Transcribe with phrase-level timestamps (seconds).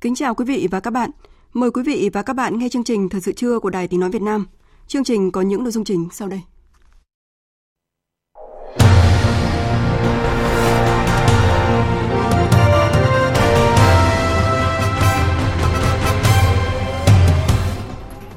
[0.00, 1.10] Kính chào quý vị và các bạn.
[1.52, 4.00] Mời quý vị và các bạn nghe chương trình Thời sự trưa của Đài Tiếng
[4.00, 4.46] Nói Việt Nam.
[4.86, 6.40] Chương trình có những nội dung chính sau đây.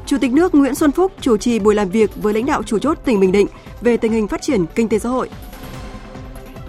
[0.06, 2.80] Chủ tịch nước Nguyễn Xuân Phúc chủ trì buổi làm việc với lãnh đạo chủ
[2.80, 3.47] chốt tỉnh Bình Định
[3.81, 5.30] về tình hình phát triển kinh tế xã hội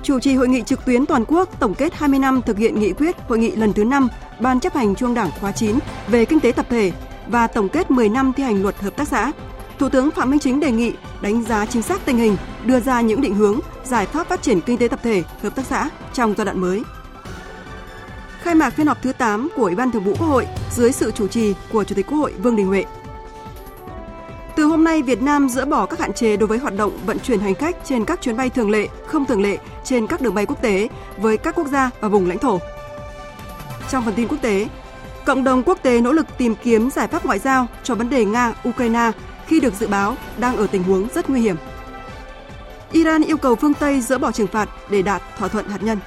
[0.05, 2.93] chủ trì hội nghị trực tuyến toàn quốc tổng kết 20 năm thực hiện nghị
[2.93, 4.09] quyết hội nghị lần thứ 5
[4.41, 6.93] Ban chấp hành Trung Đảng khóa 9 về kinh tế tập thể
[7.27, 9.33] và tổng kết 10 năm thi hành luật hợp tác xã.
[9.79, 13.01] Thủ tướng Phạm Minh Chính đề nghị đánh giá chính xác tình hình, đưa ra
[13.01, 16.35] những định hướng, giải pháp phát triển kinh tế tập thể, hợp tác xã trong
[16.37, 16.83] giai đoạn mới.
[18.43, 21.11] Khai mạc phiên họp thứ 8 của Ủy ban Thường vụ Quốc hội dưới sự
[21.11, 22.85] chủ trì của Chủ tịch Quốc hội Vương Đình Huệ.
[24.57, 27.19] Từ hôm nay, Việt Nam dỡ bỏ các hạn chế đối với hoạt động vận
[27.19, 30.35] chuyển hành khách trên các chuyến bay thường lệ, không thường lệ trên các đường
[30.35, 32.59] bay quốc tế với các quốc gia và vùng lãnh thổ.
[33.91, 34.69] Trong phần tin quốc tế,
[35.27, 38.25] cộng đồng quốc tế nỗ lực tìm kiếm giải pháp ngoại giao cho vấn đề
[38.25, 39.13] Nga-Ukraine
[39.47, 41.57] khi được dự báo đang ở tình huống rất nguy hiểm.
[42.93, 45.99] Iran yêu cầu phương Tây dỡ bỏ trừng phạt để đạt thỏa thuận hạt nhân.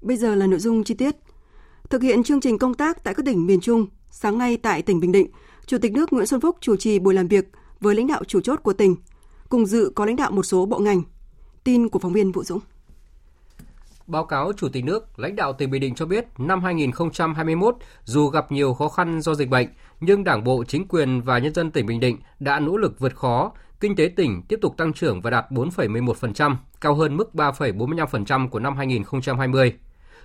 [0.00, 1.16] Bây giờ là nội dung chi tiết.
[1.90, 5.00] Thực hiện chương trình công tác tại các tỉnh miền Trung, sáng nay tại tỉnh
[5.00, 5.30] Bình Định,
[5.66, 7.44] Chủ tịch nước Nguyễn Xuân Phúc chủ trì buổi làm việc
[7.80, 8.96] với lãnh đạo chủ chốt của tỉnh,
[9.50, 11.02] cùng dự có lãnh đạo một số bộ ngành.
[11.64, 12.60] Tin của phóng viên Vũ Dũng.
[14.06, 18.28] Báo cáo Chủ tịch nước, lãnh đạo tỉnh Bình Định cho biết, năm 2021, dù
[18.28, 19.68] gặp nhiều khó khăn do dịch bệnh,
[20.00, 23.16] nhưng Đảng bộ, chính quyền và nhân dân tỉnh Bình Định đã nỗ lực vượt
[23.16, 28.48] khó, kinh tế tỉnh tiếp tục tăng trưởng và đạt 4,11%, cao hơn mức 3,45%
[28.48, 29.74] của năm 2020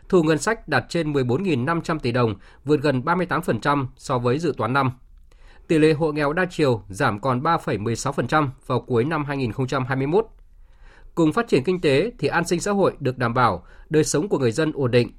[0.09, 2.35] thu ngân sách đạt trên 14.500 tỷ đồng,
[2.66, 4.91] vượt gần 38% so với dự toán năm.
[5.68, 10.28] Tỷ lệ hộ nghèo đa chiều giảm còn 3,16% vào cuối năm 2021.
[11.16, 14.30] Cùng phát triển kinh tế thì an sinh xã hội được đảm bảo, đời sống
[14.30, 15.12] của người dân ổn định.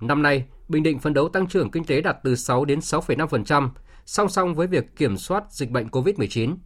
[0.00, 3.68] Năm nay, Bình Định phấn đấu tăng trưởng kinh tế đạt từ 6 đến 6,5%,
[4.06, 6.56] song song với việc kiểm soát dịch bệnh COVID-19.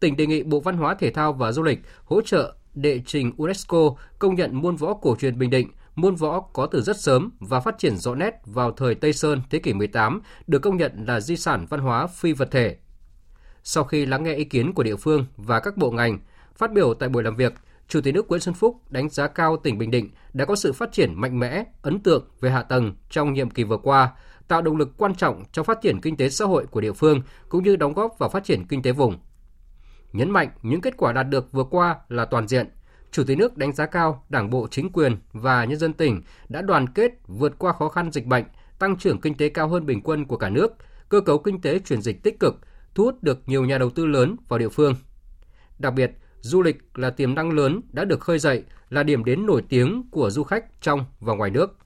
[0.00, 3.32] Tỉnh đề nghị Bộ Văn hóa Thể thao và Du lịch hỗ trợ đệ trình
[3.36, 5.68] UNESCO công nhận môn võ cổ truyền Bình Định
[6.00, 9.42] môn võ có từ rất sớm và phát triển rõ nét vào thời Tây Sơn
[9.50, 12.76] thế kỷ 18 được công nhận là di sản văn hóa phi vật thể.
[13.62, 16.18] Sau khi lắng nghe ý kiến của địa phương và các bộ ngành,
[16.56, 17.54] phát biểu tại buổi làm việc,
[17.88, 20.72] Chủ tịch nước Nguyễn Xuân Phúc đánh giá cao tỉnh Bình Định đã có sự
[20.72, 24.12] phát triển mạnh mẽ, ấn tượng về hạ tầng trong nhiệm kỳ vừa qua,
[24.48, 27.22] tạo động lực quan trọng trong phát triển kinh tế xã hội của địa phương
[27.48, 29.18] cũng như đóng góp vào phát triển kinh tế vùng.
[30.12, 32.68] Nhấn mạnh những kết quả đạt được vừa qua là toàn diện,
[33.10, 36.62] Chủ tịch nước đánh giá cao Đảng bộ, chính quyền và nhân dân tỉnh đã
[36.62, 38.44] đoàn kết vượt qua khó khăn dịch bệnh,
[38.78, 40.72] tăng trưởng kinh tế cao hơn bình quân của cả nước,
[41.08, 42.54] cơ cấu kinh tế chuyển dịch tích cực,
[42.94, 44.94] thu hút được nhiều nhà đầu tư lớn vào địa phương.
[45.78, 46.10] Đặc biệt,
[46.40, 50.02] du lịch là tiềm năng lớn đã được khơi dậy, là điểm đến nổi tiếng
[50.10, 51.78] của du khách trong và ngoài nước.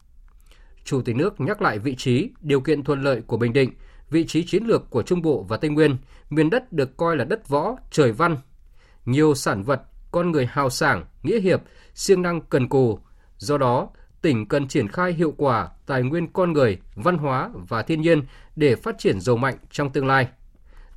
[0.85, 3.71] Chủ tịch nước nhắc lại vị trí, điều kiện thuận lợi của Bình Định,
[4.11, 5.97] vị trí chiến lược của Trung Bộ và Tây Nguyên,
[6.31, 8.37] miền đất được coi là đất võ, trời văn.
[9.05, 9.83] Nhiều sản vật
[10.15, 11.63] con người hào sảng, nghĩa hiệp,
[11.95, 12.99] siêng năng cần cù.
[13.39, 13.89] Do đó,
[14.23, 18.23] tỉnh cần triển khai hiệu quả tài nguyên con người, văn hóa và thiên nhiên
[18.57, 20.29] để phát triển giàu mạnh trong tương lai.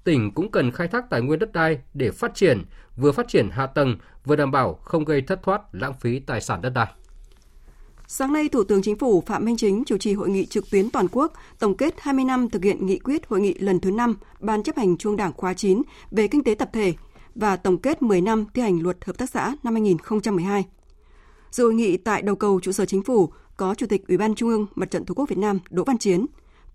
[0.03, 2.63] Tỉnh cũng cần khai thác tài nguyên đất đai để phát triển,
[2.97, 6.41] vừa phát triển hạ tầng, vừa đảm bảo không gây thất thoát, lãng phí tài
[6.41, 6.87] sản đất đai.
[8.09, 10.89] Sáng nay, Thủ tướng Chính phủ Phạm Minh Chính chủ trì hội nghị trực tuyến
[10.89, 14.17] toàn quốc tổng kết 20 năm thực hiện nghị quyết hội nghị lần thứ 5
[14.39, 15.81] Ban chấp hành Trung Đảng khóa 9
[16.11, 16.93] về kinh tế tập thể
[17.37, 20.65] và tổng kết 10 năm thi hành luật hợp tác xã năm 2012.
[21.51, 24.35] Dự hội nghị tại đầu cầu trụ sở chính phủ có Chủ tịch Ủy ban
[24.35, 26.25] Trung ương Mặt trận Tổ quốc Việt Nam Đỗ Văn Chiến,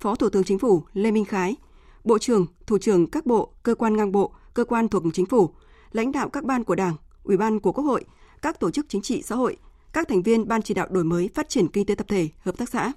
[0.00, 1.56] Phó Thủ tướng Chính phủ Lê Minh Khái,
[2.05, 5.50] Bộ trưởng, Thủ trưởng các bộ, cơ quan ngang bộ, cơ quan thuộc chính phủ,
[5.93, 8.05] lãnh đạo các ban của Đảng, Ủy ban của Quốc hội,
[8.43, 9.56] các tổ chức chính trị xã hội,
[9.93, 12.59] các thành viên Ban chỉ đạo đổi mới phát triển kinh tế tập thể, hợp
[12.59, 12.93] tác xã.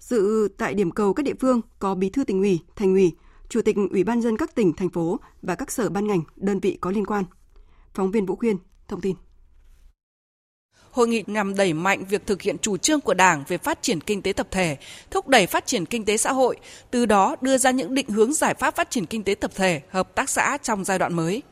[0.00, 3.12] Dự tại điểm cầu các địa phương có Bí thư tỉnh ủy, thành ủy,
[3.48, 6.60] Chủ tịch Ủy ban dân các tỉnh, thành phố và các sở ban ngành, đơn
[6.60, 7.24] vị có liên quan.
[7.94, 8.56] Phóng viên Vũ Khuyên
[8.88, 9.16] thông tin.
[10.90, 14.00] Hội nghị nhằm đẩy mạnh việc thực hiện chủ trương của Đảng về phát triển
[14.00, 14.76] kinh tế tập thể,
[15.10, 16.56] thúc đẩy phát triển kinh tế xã hội,
[16.90, 19.82] từ đó đưa ra những định hướng giải pháp phát triển kinh tế tập thể,
[19.88, 21.42] hợp tác xã trong giai đoạn mới.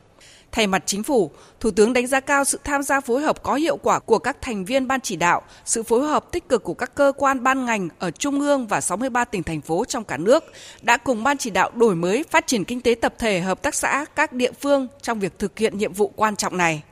[0.55, 3.55] Thay mặt chính phủ, Thủ tướng đánh giá cao sự tham gia phối hợp có
[3.55, 6.73] hiệu quả của các thành viên ban chỉ đạo, sự phối hợp tích cực của
[6.73, 10.17] các cơ quan ban ngành ở Trung ương và 63 tỉnh thành phố trong cả
[10.17, 10.43] nước
[10.81, 13.75] đã cùng ban chỉ đạo đổi mới phát triển kinh tế tập thể hợp tác
[13.75, 16.83] xã các địa phương trong việc thực hiện nhiệm vụ quan trọng này.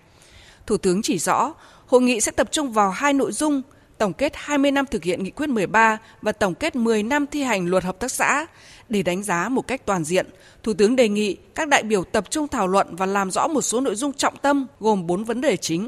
[0.66, 1.54] Thủ tướng chỉ rõ,
[1.86, 3.62] hội nghị sẽ tập trung vào hai nội dung
[3.98, 7.44] tổng kết 20 năm thực hiện nghị quyết 13 và tổng kết 10 năm thi
[7.44, 8.46] hành luật hợp tác xã.
[8.94, 10.26] Để đánh giá một cách toàn diện,
[10.64, 13.62] Thủ tướng đề nghị các đại biểu tập trung thảo luận và làm rõ một
[13.62, 15.88] số nội dung trọng tâm gồm 4 vấn đề chính.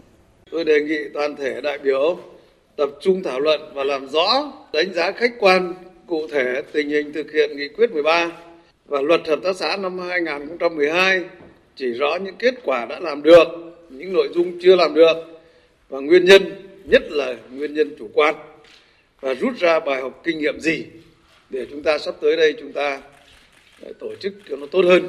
[0.51, 2.19] Tôi đề nghị toàn thể đại biểu
[2.75, 5.73] tập trung thảo luận và làm rõ, đánh giá khách quan,
[6.07, 8.31] cụ thể tình hình thực hiện nghị quyết 13
[8.85, 11.23] và luật hợp tác xã năm 2012,
[11.75, 13.47] chỉ rõ những kết quả đã làm được,
[13.89, 15.17] những nội dung chưa làm được
[15.89, 16.43] và nguyên nhân,
[16.85, 18.35] nhất là nguyên nhân chủ quan
[19.21, 20.85] và rút ra bài học kinh nghiệm gì
[21.49, 23.01] để chúng ta sắp tới đây chúng ta
[23.81, 25.07] ờ, tổ chức cho nó tốt hơn,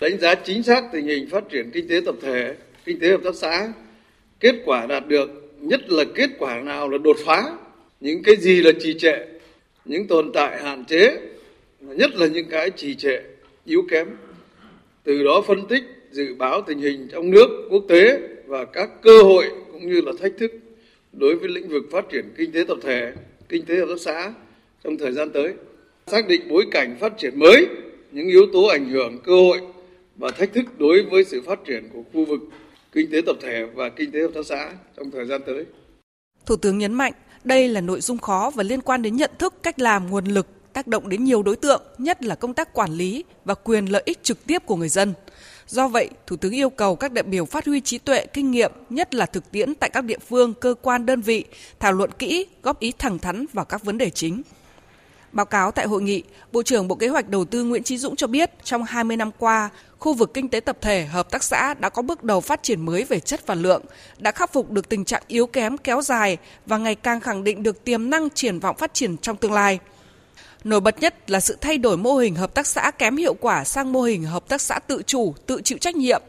[0.00, 2.54] đánh giá chính xác tình hình phát triển kinh tế tập thể,
[2.84, 3.72] kinh tế hợp tác xã.
[4.40, 5.30] Kết quả đạt được,
[5.60, 7.42] nhất là kết quả nào là đột phá,
[8.00, 9.16] những cái gì là trì trệ,
[9.84, 11.16] những tồn tại hạn chế,
[11.80, 13.20] nhất là những cái trì trệ,
[13.64, 14.08] yếu kém.
[15.04, 19.22] Từ đó phân tích, dự báo tình hình trong nước, quốc tế và các cơ
[19.22, 20.52] hội cũng như là thách thức
[21.12, 23.12] đối với lĩnh vực phát triển kinh tế tập thể,
[23.48, 24.32] kinh tế hợp tác xã
[24.84, 25.54] trong thời gian tới
[26.06, 27.66] xác định bối cảnh phát triển mới
[28.12, 29.60] những yếu tố ảnh hưởng cơ hội
[30.16, 32.40] và thách thức đối với sự phát triển của khu vực
[32.92, 35.64] kinh tế tập thể và kinh tế hợp tác xã trong thời gian tới.
[36.46, 37.12] Thủ tướng nhấn mạnh
[37.44, 40.46] đây là nội dung khó và liên quan đến nhận thức, cách làm, nguồn lực,
[40.72, 44.02] tác động đến nhiều đối tượng, nhất là công tác quản lý và quyền lợi
[44.06, 45.14] ích trực tiếp của người dân.
[45.66, 48.72] Do vậy, Thủ tướng yêu cầu các đại biểu phát huy trí tuệ, kinh nghiệm,
[48.90, 51.44] nhất là thực tiễn tại các địa phương, cơ quan, đơn vị,
[51.78, 54.42] thảo luận kỹ, góp ý thẳng thắn vào các vấn đề chính.
[55.34, 56.22] Báo cáo tại hội nghị,
[56.52, 59.30] Bộ trưởng Bộ Kế hoạch Đầu tư Nguyễn Chí Dũng cho biết trong 20 năm
[59.38, 62.62] qua, khu vực kinh tế tập thể, hợp tác xã đã có bước đầu phát
[62.62, 63.82] triển mới về chất và lượng,
[64.18, 66.36] đã khắc phục được tình trạng yếu kém kéo dài
[66.66, 69.78] và ngày càng khẳng định được tiềm năng triển vọng phát triển trong tương lai.
[70.64, 73.64] Nổi bật nhất là sự thay đổi mô hình hợp tác xã kém hiệu quả
[73.64, 76.22] sang mô hình hợp tác xã tự chủ, tự chịu trách nhiệm.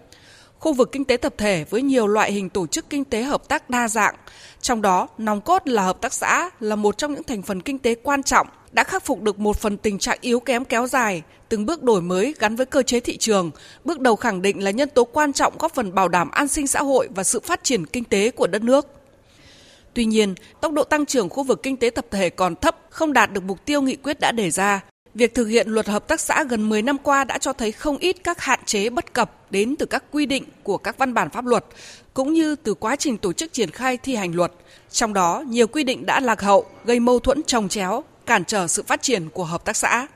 [0.59, 3.47] Khu vực kinh tế tập thể với nhiều loại hình tổ chức kinh tế hợp
[3.47, 4.15] tác đa dạng,
[4.61, 7.79] trong đó nòng cốt là hợp tác xã là một trong những thành phần kinh
[7.79, 11.23] tế quan trọng đã khắc phục được một phần tình trạng yếu kém kéo dài,
[11.49, 13.51] từng bước đổi mới gắn với cơ chế thị trường,
[13.83, 16.67] bước đầu khẳng định là nhân tố quan trọng góp phần bảo đảm an sinh
[16.67, 18.87] xã hội và sự phát triển kinh tế của đất nước.
[19.93, 23.13] Tuy nhiên, tốc độ tăng trưởng khu vực kinh tế tập thể còn thấp, không
[23.13, 24.83] đạt được mục tiêu nghị quyết đã đề ra.
[25.13, 27.97] Việc thực hiện luật hợp tác xã gần 10 năm qua đã cho thấy không
[27.97, 31.29] ít các hạn chế bất cập đến từ các quy định của các văn bản
[31.29, 31.65] pháp luật,
[32.13, 34.51] cũng như từ quá trình tổ chức triển khai thi hành luật.
[34.91, 38.67] Trong đó, nhiều quy định đã lạc hậu, gây mâu thuẫn trồng chéo, cản trở
[38.67, 40.07] sự phát triển của hợp tác xã.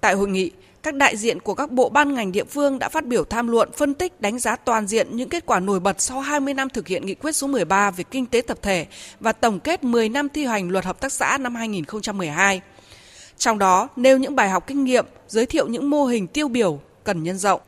[0.00, 0.50] Tại hội nghị,
[0.82, 3.72] các đại diện của các bộ ban ngành địa phương đã phát biểu tham luận
[3.72, 6.88] phân tích đánh giá toàn diện những kết quả nổi bật sau 20 năm thực
[6.88, 8.86] hiện nghị quyết số 13 về kinh tế tập thể
[9.20, 12.60] và tổng kết 10 năm thi hành luật hợp tác xã năm 2012.
[13.38, 16.80] Trong đó nêu những bài học kinh nghiệm, giới thiệu những mô hình tiêu biểu
[17.04, 17.60] cần nhân rộng.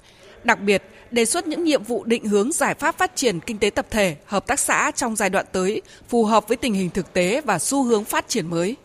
[0.45, 3.71] Đặc biệt, đề xuất những nhiệm vụ định hướng giải pháp phát triển kinh tế
[3.71, 7.13] tập thể, hợp tác xã trong giai đoạn tới, phù hợp với tình hình thực
[7.13, 8.77] tế và xu hướng phát triển mới.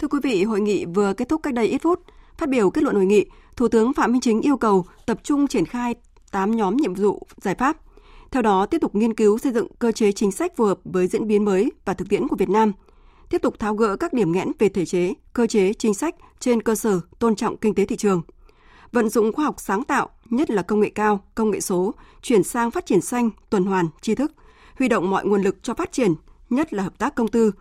[0.00, 2.00] Thưa quý vị, hội nghị vừa kết thúc cách đây ít phút.
[2.38, 3.26] Phát biểu kết luận hội nghị,
[3.56, 5.94] Thủ tướng Phạm Minh Chính yêu cầu tập trung triển khai
[6.30, 7.76] 8 nhóm nhiệm vụ giải pháp.
[8.30, 11.06] Theo đó, tiếp tục nghiên cứu xây dựng cơ chế chính sách phù hợp với
[11.06, 12.72] diễn biến mới và thực tiễn của Việt Nam.
[13.30, 16.62] Tiếp tục tháo gỡ các điểm nghẽn về thể chế, cơ chế, chính sách trên
[16.62, 18.22] cơ sở tôn trọng kinh tế thị trường.
[18.92, 22.42] Vận dụng khoa học sáng tạo, nhất là công nghệ cao, công nghệ số, chuyển
[22.42, 24.32] sang phát triển xanh, tuần hoàn, tri thức,
[24.78, 26.14] huy động mọi nguồn lực cho phát triển,
[26.50, 27.52] nhất là hợp tác công tư,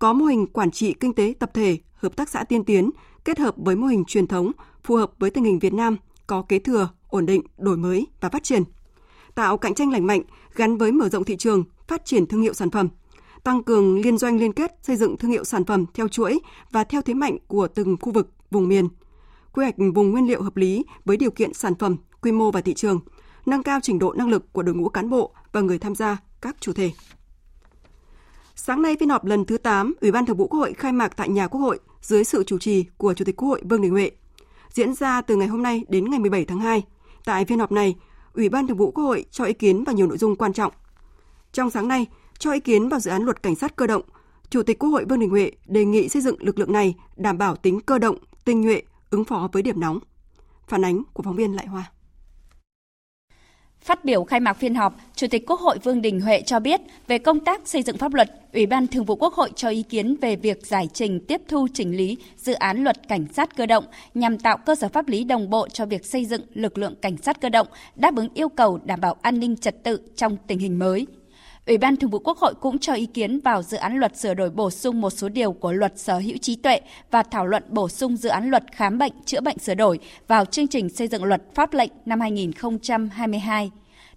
[0.00, 2.90] có mô hình quản trị kinh tế tập thể, hợp tác xã tiên tiến
[3.24, 4.52] kết hợp với mô hình truyền thống
[4.84, 8.28] phù hợp với tình hình Việt Nam, có kế thừa, ổn định, đổi mới và
[8.28, 8.62] phát triển.
[9.34, 10.22] Tạo cạnh tranh lành mạnh
[10.54, 12.88] gắn với mở rộng thị trường, phát triển thương hiệu sản phẩm,
[13.44, 16.40] tăng cường liên doanh liên kết xây dựng thương hiệu sản phẩm theo chuỗi
[16.70, 18.88] và theo thế mạnh của từng khu vực, vùng miền.
[19.52, 22.60] Quy hoạch vùng nguyên liệu hợp lý với điều kiện sản phẩm, quy mô và
[22.60, 23.00] thị trường,
[23.46, 26.16] nâng cao trình độ năng lực của đội ngũ cán bộ và người tham gia
[26.40, 26.90] các chủ thể.
[28.62, 31.16] Sáng nay, phiên họp lần thứ 8, Ủy ban Thường vụ Quốc hội khai mạc
[31.16, 33.90] tại nhà Quốc hội dưới sự chủ trì của Chủ tịch Quốc hội Vương Đình
[33.90, 34.10] Huệ.
[34.70, 36.82] Diễn ra từ ngày hôm nay đến ngày 17 tháng 2.
[37.24, 37.94] Tại phiên họp này,
[38.34, 40.72] Ủy ban Thường vụ Quốc hội cho ý kiến vào nhiều nội dung quan trọng.
[41.52, 42.06] Trong sáng nay,
[42.38, 44.02] cho ý kiến vào dự án luật cảnh sát cơ động,
[44.50, 47.38] Chủ tịch Quốc hội Vương Đình Huệ đề nghị xây dựng lực lượng này đảm
[47.38, 49.98] bảo tính cơ động, tinh nhuệ, ứng phó với điểm nóng.
[50.68, 51.92] Phản ánh của phóng viên Lại Hoa.
[53.90, 56.80] Phát biểu khai mạc phiên họp, Chủ tịch Quốc hội Vương Đình Huệ cho biết
[57.06, 59.82] về công tác xây dựng pháp luật, Ủy ban Thường vụ Quốc hội cho ý
[59.82, 63.66] kiến về việc giải trình tiếp thu chỉnh lý dự án luật cảnh sát cơ
[63.66, 66.94] động nhằm tạo cơ sở pháp lý đồng bộ cho việc xây dựng lực lượng
[67.02, 67.66] cảnh sát cơ động
[67.96, 71.06] đáp ứng yêu cầu đảm bảo an ninh trật tự trong tình hình mới.
[71.66, 74.34] Ủy ban Thường vụ Quốc hội cũng cho ý kiến vào dự án luật sửa
[74.34, 77.62] đổi bổ sung một số điều của luật sở hữu trí tuệ và thảo luận
[77.68, 79.98] bổ sung dự án luật khám bệnh chữa bệnh sửa đổi
[80.28, 83.70] vào chương trình xây dựng luật pháp lệnh năm 2022.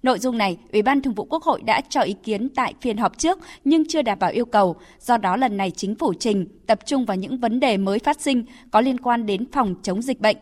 [0.04, 2.98] Nội dung này, Ủy ban Thường vụ Quốc hội đã cho ý kiến tại phiên
[2.98, 6.48] họp trước nhưng chưa đảm bảo yêu cầu, do đó lần này chính phủ trình
[6.68, 10.02] tập trung vào những vấn đề mới phát sinh có liên quan đến phòng chống
[10.02, 10.38] dịch bệnh.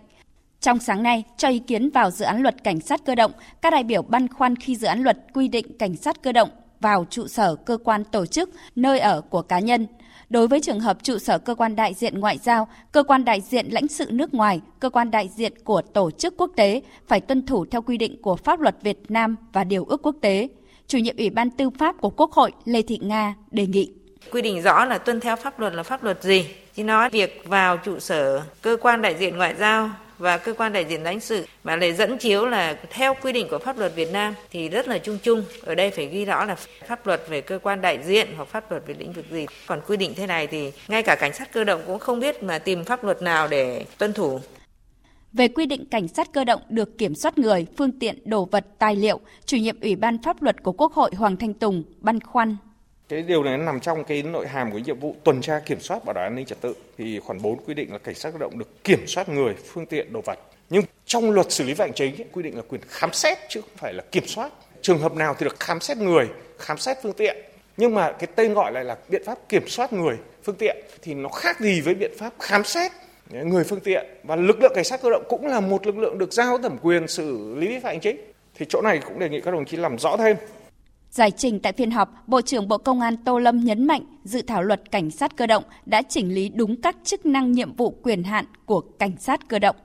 [0.60, 3.32] Trong sáng nay, cho ý kiến vào dự án luật cảnh sát cơ động,
[3.62, 6.50] các đại biểu băn khoăn khi dự án luật quy định cảnh sát cơ động
[6.82, 9.88] vào trụ sở cơ quan tổ chức, nơi ở của cá nhân.
[10.30, 13.42] Đối với trường hợp trụ sở cơ quan đại diện ngoại giao, cơ quan đại
[13.42, 17.22] diện lãnh sự nước ngoài, cơ quan đại diện của tổ chức quốc tế phải
[17.22, 20.48] tuân thủ theo quy định của pháp luật Việt Nam và điều ước quốc tế.
[20.88, 23.94] Chủ nhiệm Ủy ban Tư pháp của Quốc hội Lê Thị Nga đề nghị
[24.32, 26.46] quy định rõ là tuân theo pháp luật là pháp luật gì.
[26.76, 29.90] Chứ nói việc vào trụ sở cơ quan đại diện ngoại giao
[30.22, 33.48] và cơ quan đại diện lãnh sự mà lại dẫn chiếu là theo quy định
[33.50, 35.44] của pháp luật Việt Nam thì rất là chung chung.
[35.66, 36.56] Ở đây phải ghi rõ là
[36.88, 39.46] pháp luật về cơ quan đại diện hoặc pháp luật về lĩnh vực gì.
[39.68, 42.44] Còn quy định thế này thì ngay cả cảnh sát cơ động cũng không biết
[42.44, 44.40] mà tìm pháp luật nào để tuân thủ.
[45.34, 48.66] Về quy định cảnh sát cơ động được kiểm soát người, phương tiện, đồ vật,
[48.80, 52.20] tài liệu, chủ nhiệm Ủy ban pháp luật của Quốc hội Hoàng Thanh Tùng băn
[52.20, 52.58] khoăn
[53.12, 56.06] cái điều này nằm trong cái nội hàm của nhiệm vụ tuần tra kiểm soát
[56.06, 58.38] bảo đảm an ninh trật tự thì khoản 4 quy định là cảnh sát cơ
[58.38, 60.40] động được kiểm soát người, phương tiện, đồ vật.
[60.70, 63.62] Nhưng trong luật xử lý vi phạm chính quy định là quyền khám xét chứ
[63.62, 64.52] không phải là kiểm soát.
[64.82, 66.28] Trường hợp nào thì được khám xét người,
[66.58, 67.38] khám xét phương tiện.
[67.78, 71.14] Nhưng mà cái tên gọi lại là biện pháp kiểm soát người, phương tiện thì
[71.14, 72.92] nó khác gì với biện pháp khám xét
[73.30, 76.18] người phương tiện và lực lượng cảnh sát cơ động cũng là một lực lượng
[76.18, 78.18] được giao thẩm quyền xử lý vi phạm chính.
[78.56, 80.38] Thì chỗ này cũng đề nghị các đồng chí làm rõ thêm.
[81.12, 84.42] Giải trình tại phiên họp, Bộ trưởng Bộ Công an Tô Lâm nhấn mạnh dự
[84.42, 87.92] thảo luật cảnh sát cơ động đã chỉnh lý đúng các chức năng nhiệm vụ
[88.04, 89.76] quyền hạn của cảnh sát cơ động.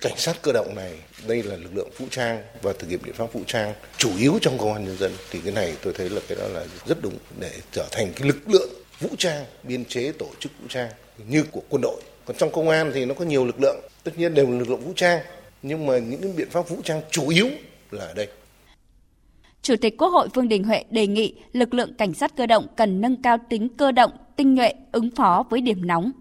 [0.00, 0.92] Cảnh sát cơ động này
[1.26, 4.38] đây là lực lượng vũ trang và thực hiện biện pháp vũ trang chủ yếu
[4.40, 7.02] trong công an nhân dân thì cái này tôi thấy là cái đó là rất
[7.02, 8.70] đúng để trở thành cái lực lượng
[9.00, 10.90] vũ trang biên chế tổ chức vũ trang
[11.28, 12.02] như của quân đội.
[12.24, 14.68] Còn trong công an thì nó có nhiều lực lượng, tất nhiên đều là lực
[14.68, 15.20] lượng vũ trang
[15.62, 17.48] nhưng mà những cái biện pháp vũ trang chủ yếu
[17.90, 18.28] là ở đây
[19.62, 22.66] Chủ tịch Quốc hội Vương Đình Huệ đề nghị lực lượng cảnh sát cơ động
[22.76, 26.12] cần nâng cao tính cơ động, tinh nhuệ, ứng phó với điểm nóng.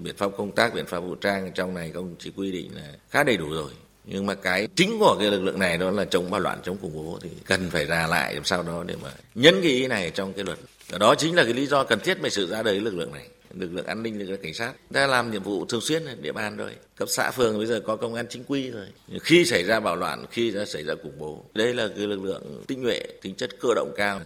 [0.00, 2.82] Biện pháp công tác, biện pháp vũ trang trong này công chỉ quy định là
[3.08, 3.70] khá đầy đủ rồi.
[4.04, 6.76] Nhưng mà cái chính của cái lực lượng này đó là chống bạo loạn, chống
[6.82, 9.86] khủng bố thì cần phải ra lại làm sao đó để mà nhấn cái ý
[9.86, 10.58] này trong cái luật.
[11.00, 13.28] Đó chính là cái lý do cần thiết về sự ra đời lực lượng này
[13.58, 16.14] lực lượng an ninh lực lượng cảnh sát đã làm nhiệm vụ thường xuyên ở
[16.20, 18.86] địa bàn rồi cấp xã phường bây giờ có công an chính quy rồi
[19.22, 22.22] khi xảy ra bạo loạn khi đã xảy ra khủng bố đây là cái lực
[22.22, 24.20] lượng tinh nhuệ tính chất cơ động cao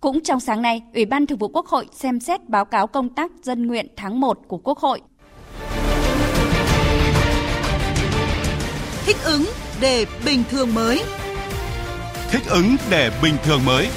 [0.00, 3.14] cũng trong sáng nay, Ủy ban Thường vụ Quốc hội xem xét báo cáo công
[3.14, 5.00] tác dân nguyện tháng 1 của Quốc hội.
[9.06, 9.44] Thích ứng
[9.80, 11.02] để bình thường mới.
[12.30, 13.88] Thích ứng để bình thường mới.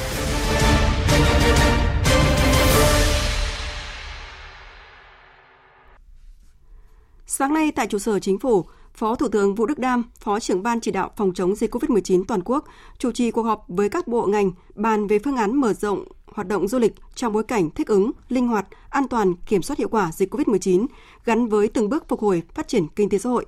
[7.40, 10.64] Sáng nay tại trụ sở chính phủ, Phó Thủ tướng Vũ Đức Đam, Phó trưởng
[10.64, 12.66] ban chỉ đạo phòng chống dịch COVID-19 toàn quốc,
[12.98, 16.48] chủ trì cuộc họp với các bộ ngành bàn về phương án mở rộng hoạt
[16.48, 19.88] động du lịch trong bối cảnh thích ứng, linh hoạt, an toàn, kiểm soát hiệu
[19.90, 20.86] quả dịch COVID-19
[21.26, 23.46] gắn với từng bước phục hồi phát triển kinh tế xã hội.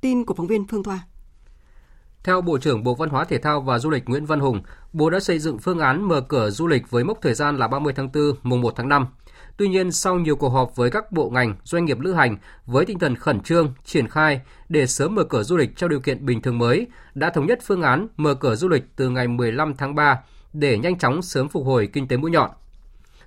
[0.00, 1.00] Tin của phóng viên Phương Thoa.
[2.24, 4.62] Theo Bộ trưởng Bộ Văn hóa Thể thao và Du lịch Nguyễn Văn Hùng,
[4.92, 7.68] Bộ đã xây dựng phương án mở cửa du lịch với mốc thời gian là
[7.68, 9.06] 30 tháng 4, mùng 1 tháng 5.
[9.56, 12.84] Tuy nhiên, sau nhiều cuộc họp với các bộ ngành, doanh nghiệp lữ hành với
[12.84, 16.26] tinh thần khẩn trương, triển khai để sớm mở cửa du lịch trong điều kiện
[16.26, 19.74] bình thường mới, đã thống nhất phương án mở cửa du lịch từ ngày 15
[19.74, 20.20] tháng 3
[20.52, 22.50] để nhanh chóng sớm phục hồi kinh tế mũi nhọn.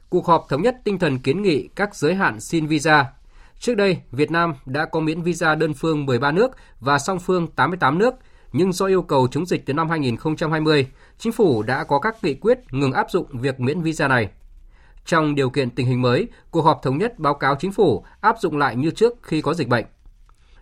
[0.09, 3.05] Cuộc họp thống nhất tinh thần kiến nghị các giới hạn xin visa.
[3.59, 7.47] Trước đây, Việt Nam đã có miễn visa đơn phương 13 nước và song phương
[7.47, 8.13] 88 nước,
[8.53, 12.33] nhưng do yêu cầu chống dịch từ năm 2020, chính phủ đã có các nghị
[12.33, 14.29] quyết ngừng áp dụng việc miễn visa này.
[15.05, 18.35] Trong điều kiện tình hình mới, cuộc họp thống nhất báo cáo chính phủ áp
[18.39, 19.85] dụng lại như trước khi có dịch bệnh.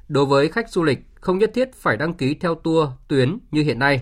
[0.07, 3.63] Đối với khách du lịch, không nhất thiết phải đăng ký theo tour, tuyến như
[3.63, 4.01] hiện nay.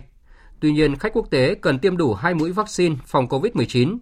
[0.60, 3.98] Tuy nhiên, khách quốc tế cần tiêm đủ 2 mũi vaccine phòng COVID-19.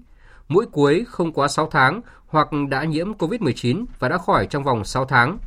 [0.47, 4.85] Mũi cuối không quá 6 tháng hoặc đã nhiễm COVID-19 và đã khỏi trong vòng
[4.85, 5.37] 6 tháng.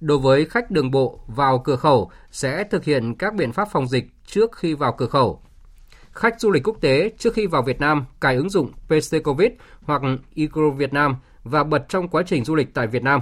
[0.00, 3.86] Đối với khách đường bộ vào cửa khẩu sẽ thực hiện các biện pháp phòng
[3.86, 5.42] dịch trước khi vào cửa khẩu
[6.12, 9.50] khách du lịch quốc tế trước khi vào Việt Nam cài ứng dụng PC Covid
[9.82, 10.02] hoặc
[10.36, 13.20] Ecro Việt Nam và bật trong quá trình du lịch tại Việt Nam.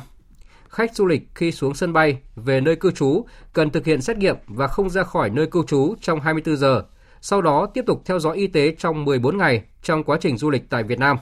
[0.68, 4.16] khách du lịch khi xuống sân bay về nơi cư trú cần thực hiện xét
[4.16, 6.84] nghiệm và không ra khỏi nơi cư trú trong 24 giờ,
[7.20, 10.50] sau đó tiếp tục theo dõi y tế trong 14 ngày trong quá trình du
[10.50, 11.16] lịch tại Việt Nam.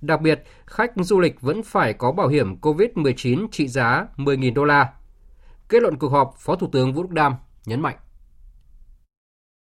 [0.00, 4.64] Đặc biệt, khách du lịch vẫn phải có bảo hiểm COVID-19 trị giá 10.000 đô
[4.64, 4.92] la.
[5.68, 7.34] Kết luận cuộc họp, Phó Thủ tướng Vũ Đức Đam
[7.66, 7.96] nhấn mạnh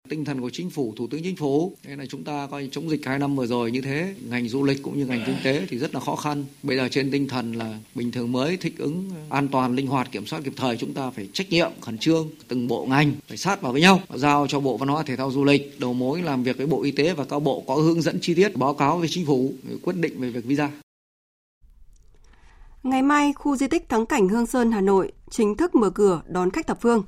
[0.10, 1.76] tinh thần của chính phủ thủ tướng chính phủ.
[1.84, 4.64] Thế là chúng ta coi chống dịch hai năm vừa rồi như thế ngành du
[4.64, 6.46] lịch cũng như ngành kinh tế thì rất là khó khăn.
[6.64, 10.12] Bây giờ trên tinh thần là bình thường mới thích ứng an toàn linh hoạt
[10.12, 13.38] kiểm soát kịp thời chúng ta phải trách nhiệm khẩn trương từng bộ ngành phải
[13.38, 14.02] sát vào với nhau.
[14.16, 16.84] Giao cho bộ văn hóa thể thao du lịch đầu mối làm việc với bộ
[16.84, 19.54] y tế và các bộ có hướng dẫn chi tiết báo cáo với chính phủ
[19.84, 20.72] quyết định về việc visa.
[22.84, 26.22] Ngày mai, khu di tích Thắng cảnh Hương Sơn Hà Nội chính thức mở cửa
[26.28, 27.04] đón khách thập phương.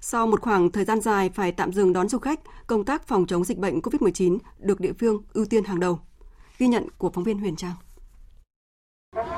[0.00, 3.26] Sau một khoảng thời gian dài phải tạm dừng đón du khách, công tác phòng
[3.26, 6.00] chống dịch bệnh COVID-19 được địa phương ưu tiên hàng đầu.
[6.58, 7.74] Ghi nhận của phóng viên Huyền Trang.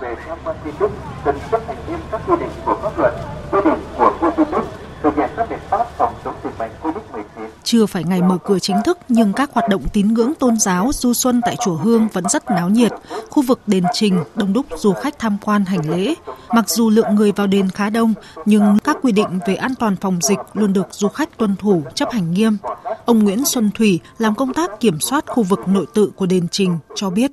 [0.03, 0.91] Về tham quan di tích
[1.25, 3.15] cần chấp hành nghiêm các quy định của pháp luật,
[3.53, 4.65] quy định của khu di tích,
[5.03, 7.49] thực hiện các biện pháp phòng chống dịch bệnh COVID-19.
[7.63, 10.91] Chưa phải ngày mở cửa chính thức nhưng các hoạt động tín ngưỡng tôn giáo
[10.95, 12.93] du xuân tại chùa Hương vẫn rất náo nhiệt.
[13.31, 16.15] Khu vực đền Trình đông đúc du khách tham quan hành lễ.
[16.55, 18.15] Mặc dù lượng người vào đền khá đông,
[18.45, 21.83] nhưng các quy định về an toàn phòng dịch luôn được du khách tuân thủ,
[21.95, 22.57] chấp hành nghiêm.
[23.05, 26.49] Ông Nguyễn Xuân Thủy, làm công tác kiểm soát khu vực nội tự của đền
[26.51, 27.31] Trình, cho biết.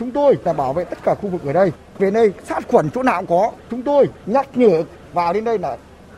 [0.00, 1.72] Chúng tôi là bảo vệ tất cả khu vực ở đây.
[1.98, 3.50] Về đây, sát khuẩn chỗ nào cũng có.
[3.70, 5.76] Chúng tôi nhắc nhở vào đến đây là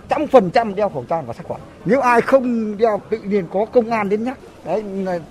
[0.09, 1.61] trăm phần trăm đeo khẩu trang và sát khuẩn.
[1.85, 4.39] Nếu ai không đeo, tự nhiên có công an đến nhắc.
[4.65, 4.85] Đấy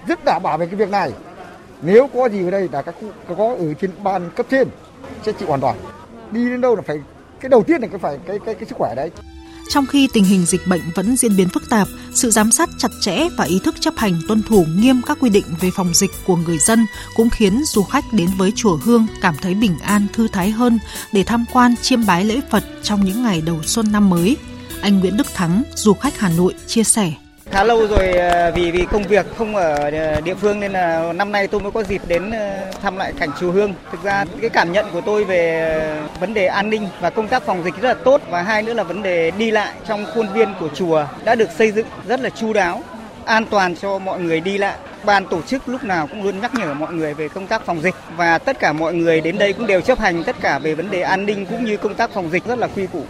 [0.07, 1.11] rất đảm bảo về cái việc này.
[1.81, 4.67] Nếu có gì ở đây là các khu có ở trên ban cấp trên,
[5.23, 5.75] sẽ chịu hoàn toàn
[6.31, 6.97] đi đến đâu là phải
[7.39, 9.11] cái đầu tiên là cái phải cái cái cái sức khỏe đấy
[9.69, 12.91] trong khi tình hình dịch bệnh vẫn diễn biến phức tạp, sự giám sát chặt
[13.01, 16.11] chẽ và ý thức chấp hành tuân thủ nghiêm các quy định về phòng dịch
[16.25, 20.07] của người dân cũng khiến du khách đến với chùa Hương cảm thấy bình an
[20.13, 20.79] thư thái hơn
[21.13, 24.37] để tham quan chiêm bái lễ Phật trong những ngày đầu xuân năm mới.
[24.81, 27.13] Anh Nguyễn Đức Thắng, du khách Hà Nội chia sẻ
[27.51, 31.13] khá lâu rồi ờ, vì vì công việc không ở ờ, địa phương nên là
[31.13, 33.73] năm nay tôi mới có dịp đến ờ, thăm lại cảnh chùa Hương.
[33.91, 37.43] Thực ra cái cảm nhận của tôi về vấn đề an ninh và công tác
[37.43, 40.27] phòng dịch rất là tốt và hai nữa là vấn đề đi lại trong khuôn
[40.33, 42.83] viên của chùa đã được xây dựng rất là chu đáo,
[43.25, 44.77] an toàn cho mọi người đi lại.
[45.03, 47.81] Ban tổ chức lúc nào cũng luôn nhắc nhở mọi người về công tác phòng
[47.81, 50.75] dịch và tất cả mọi người đến đây cũng đều chấp hành tất cả về
[50.75, 53.03] vấn đề an ninh cũng như công tác phòng dịch rất là quy củ.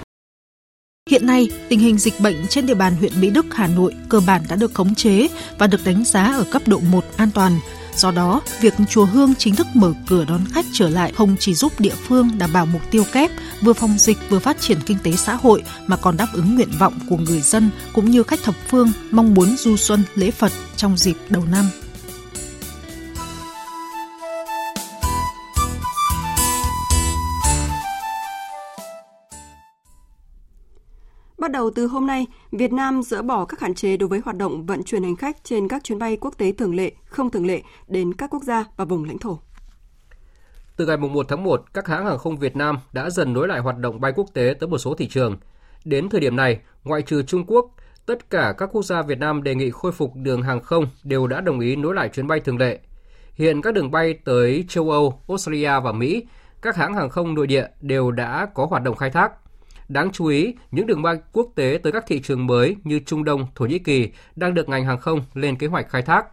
[1.10, 4.20] Hiện nay, tình hình dịch bệnh trên địa bàn huyện Mỹ Đức, Hà Nội cơ
[4.20, 7.60] bản đã được khống chế và được đánh giá ở cấp độ 1 an toàn.
[7.96, 11.54] Do đó, việc chùa Hương chính thức mở cửa đón khách trở lại không chỉ
[11.54, 14.98] giúp địa phương đảm bảo mục tiêu kép vừa phòng dịch vừa phát triển kinh
[15.04, 18.44] tế xã hội mà còn đáp ứng nguyện vọng của người dân cũng như khách
[18.44, 21.66] thập phương mong muốn du xuân lễ Phật trong dịp đầu năm.
[31.50, 34.38] Bắt đầu từ hôm nay, Việt Nam dỡ bỏ các hạn chế đối với hoạt
[34.38, 37.46] động vận chuyển hành khách trên các chuyến bay quốc tế thường lệ, không thường
[37.46, 39.40] lệ đến các quốc gia và vùng lãnh thổ.
[40.76, 43.60] Từ ngày 1 tháng 1, các hãng hàng không Việt Nam đã dần nối lại
[43.60, 45.38] hoạt động bay quốc tế tới một số thị trường.
[45.86, 49.44] Đến thời điểm này, ngoại trừ Trung Quốc, tất cả các quốc gia Việt Nam
[49.44, 52.40] đề nghị khôi phục đường hàng không đều đã đồng ý nối lại chuyến bay
[52.40, 52.80] thường lệ.
[53.34, 56.26] Hiện các đường bay tới châu Âu, Australia và Mỹ,
[56.62, 59.32] các hãng hàng không nội địa đều đã có hoạt động khai thác.
[59.90, 63.24] Đáng chú ý, những đường bay quốc tế tới các thị trường mới như Trung
[63.24, 66.26] Đông, Thổ Nhĩ Kỳ đang được ngành hàng không lên kế hoạch khai thác.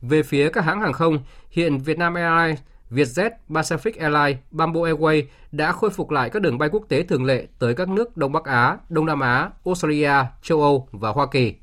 [0.00, 1.18] Về phía các hãng hàng không,
[1.50, 6.68] hiện Vietnam Airlines, Vietjet, Pacific Airlines, Bamboo Airways đã khôi phục lại các đường bay
[6.72, 10.62] quốc tế thường lệ tới các nước Đông Bắc Á, Đông Nam Á, Australia, châu
[10.62, 11.54] Âu và Hoa Kỳ.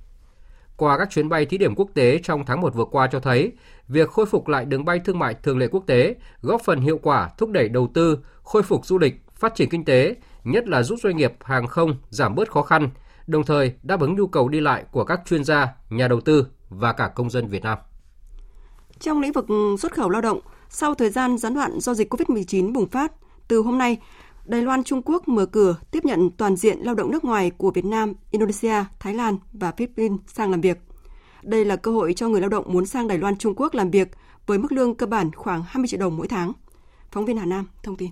[0.78, 3.52] Qua các chuyến bay thí điểm quốc tế trong tháng 1 vừa qua cho thấy,
[3.88, 7.00] việc khôi phục lại đường bay thương mại thường lệ quốc tế góp phần hiệu
[7.04, 10.84] quả thúc đẩy đầu tư, khôi phục du lịch, phát triển kinh tế, nhất là
[10.84, 12.90] giúp doanh nghiệp hàng không giảm bớt khó khăn,
[13.28, 16.48] đồng thời đáp ứng nhu cầu đi lại của các chuyên gia, nhà đầu tư
[16.70, 17.78] và cả công dân Việt Nam.
[19.00, 22.14] Trong lĩnh vực ừ, xuất khẩu lao động, sau thời gian gián đoạn do dịch
[22.14, 23.12] COVID-19 bùng phát,
[23.48, 23.98] từ hôm nay,
[24.46, 27.72] Đài Loan Trung Quốc mở cửa tiếp nhận toàn diện lao động nước ngoài của
[27.72, 30.78] Việt Nam, Indonesia, Thái Lan và Philippines sang làm việc.
[31.44, 33.92] Đây là cơ hội cho người lao động muốn sang Đài Loan Trung Quốc làm
[33.92, 34.08] việc
[34.48, 36.54] với mức lương cơ bản khoảng 20 triệu đồng mỗi tháng.
[37.12, 38.10] Phóng viên Hà Nam thông tin.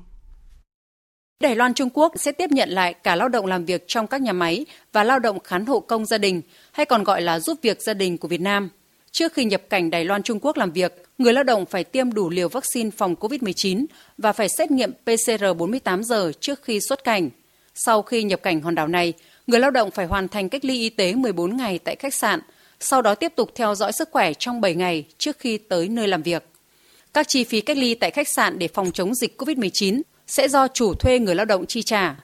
[1.44, 4.22] Đài Loan Trung Quốc sẽ tiếp nhận lại cả lao động làm việc trong các
[4.22, 7.58] nhà máy và lao động khán hộ công gia đình, hay còn gọi là giúp
[7.62, 8.70] việc gia đình của Việt Nam.
[9.12, 12.14] Trước khi nhập cảnh Đài Loan Trung Quốc làm việc, người lao động phải tiêm
[12.14, 13.86] đủ liều vaccine phòng COVID-19
[14.18, 17.30] và phải xét nghiệm PCR 48 giờ trước khi xuất cảnh.
[17.76, 19.14] Sau khi nhập cảnh hòn đảo này,
[19.48, 22.40] người lao động phải hoàn thành cách ly y tế 14 ngày tại khách sạn,
[22.80, 26.08] sau đó tiếp tục theo dõi sức khỏe trong 7 ngày trước khi tới nơi
[26.08, 26.44] làm việc.
[27.14, 30.68] Các chi phí cách ly tại khách sạn để phòng chống dịch COVID-19 sẽ do
[30.68, 32.16] chủ thuê người lao động chi trả.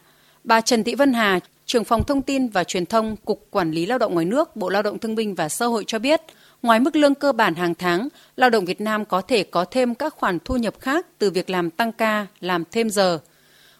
[0.44, 3.86] Bà Trần Thị Vân Hà, trưởng phòng thông tin và truyền thông Cục Quản lý
[3.86, 6.22] Lao động ngoài nước, Bộ Lao động Thương binh và Xã hội cho biết,
[6.62, 9.96] ngoài mức lương cơ bản hàng tháng, lao động Việt Nam có thể có thêm
[9.96, 13.20] các khoản thu nhập khác từ việc làm tăng ca, làm thêm giờ.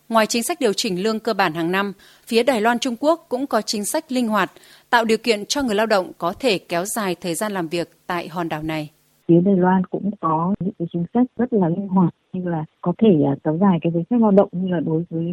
[0.10, 1.94] Ngoài chính sách điều chỉnh lương cơ bản hàng năm,
[2.28, 4.52] phía Đài Loan Trung Quốc cũng có chính sách linh hoạt,
[4.90, 7.90] tạo điều kiện cho người lao động có thể kéo dài thời gian làm việc
[8.08, 8.90] tại hòn đảo này.
[9.28, 12.66] Phía Đài Loan cũng có những cái chính sách rất là linh hoạt như là
[12.82, 15.24] có thể à, kéo dài cái giấy phép lao động như là đối với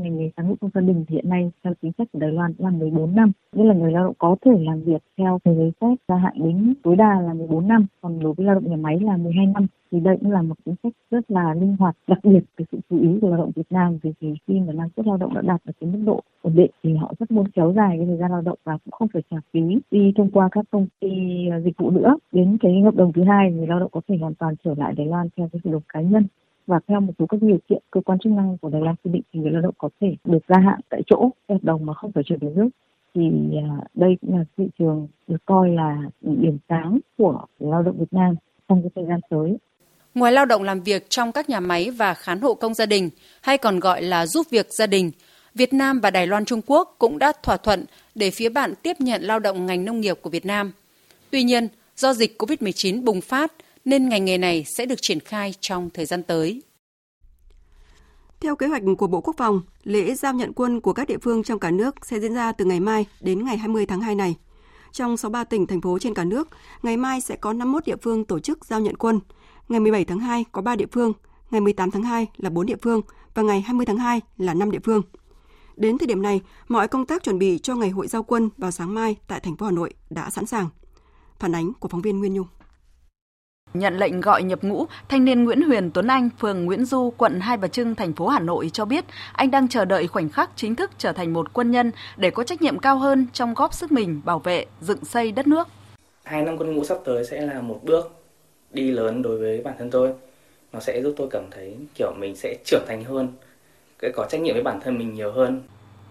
[0.00, 2.32] ngành nghề sáng hộ trong gia đình thì hiện nay theo chính sách của Đài
[2.32, 3.32] Loan là 14 năm.
[3.52, 6.32] Nghĩa là người lao động có thể làm việc theo cái giấy phép gia hạn
[6.36, 9.46] đến tối đa là 14 năm, còn đối với lao động nhà máy là 12
[9.46, 9.66] năm.
[9.92, 12.78] Thì đây cũng là một chính sách rất là linh hoạt, đặc biệt cái sự
[12.90, 15.34] chú ý của lao động Việt Nam vì thì khi mà năng suất lao động
[15.34, 18.06] đã đạt được cái mức độ ổn định thì họ rất muốn kéo dài cái
[18.06, 19.60] thời gian lao động và cũng không phải trả phí
[19.90, 21.08] đi thông qua các công ty
[21.50, 22.16] à, dịch vụ nữa.
[22.32, 24.94] Đến cái hợp đồng thứ hai người lao động có thể hoàn toàn trở lại
[24.96, 26.26] Đài Loan theo cái hợp đồng cá nhân
[26.66, 29.10] và theo một số các điều kiện cơ quan chức năng của Đài Loan quy
[29.10, 31.94] định thì người lao động có thể được gia hạn tại chỗ hợp đồng mà
[31.94, 32.68] không phải chuyển về nước
[33.14, 37.98] thì à, đây cũng là thị trường được coi là điểm sáng của lao động
[37.98, 38.34] Việt Nam
[38.68, 39.56] trong cái thời gian tới.
[40.14, 43.10] Ngoài lao động làm việc trong các nhà máy và khán hộ công gia đình,
[43.42, 45.10] hay còn gọi là giúp việc gia đình,
[45.54, 48.96] Việt Nam và Đài Loan Trung Quốc cũng đã thỏa thuận để phía bạn tiếp
[48.98, 50.72] nhận lao động ngành nông nghiệp của Việt Nam.
[51.30, 53.52] Tuy nhiên, do dịch COVID-19 bùng phát
[53.84, 56.62] nên ngành nghề này sẽ được triển khai trong thời gian tới.
[58.40, 61.42] Theo kế hoạch của Bộ Quốc phòng, lễ giao nhận quân của các địa phương
[61.42, 64.36] trong cả nước sẽ diễn ra từ ngày mai đến ngày 20 tháng 2 này.
[64.92, 66.48] Trong 63 tỉnh, thành phố trên cả nước,
[66.82, 69.20] ngày mai sẽ có 51 địa phương tổ chức giao nhận quân.
[69.68, 71.12] Ngày 17 tháng 2 có 3 địa phương,
[71.50, 73.00] ngày 18 tháng 2 là 4 địa phương
[73.34, 75.02] và ngày 20 tháng 2 là 5 địa phương.
[75.76, 78.70] Đến thời điểm này, mọi công tác chuẩn bị cho ngày hội giao quân vào
[78.70, 80.68] sáng mai tại thành phố Hà Nội đã sẵn sàng.
[81.38, 82.46] Phản ánh của phóng viên Nguyên Nhung.
[83.74, 87.40] Nhận lệnh gọi nhập ngũ, thanh niên Nguyễn Huyền Tuấn Anh, phường Nguyễn Du, quận
[87.40, 90.50] Hai Bà Trưng, thành phố Hà Nội cho biết anh đang chờ đợi khoảnh khắc
[90.56, 93.74] chính thức trở thành một quân nhân để có trách nhiệm cao hơn trong góp
[93.74, 95.68] sức mình bảo vệ, dựng xây đất nước.
[96.24, 98.12] Hai năm quân ngũ sắp tới sẽ là một bước
[98.70, 100.12] đi lớn đối với bản thân tôi.
[100.72, 103.28] Nó sẽ giúp tôi cảm thấy kiểu mình sẽ trưởng thành hơn,
[104.14, 105.60] có trách nhiệm với bản thân mình nhiều hơn.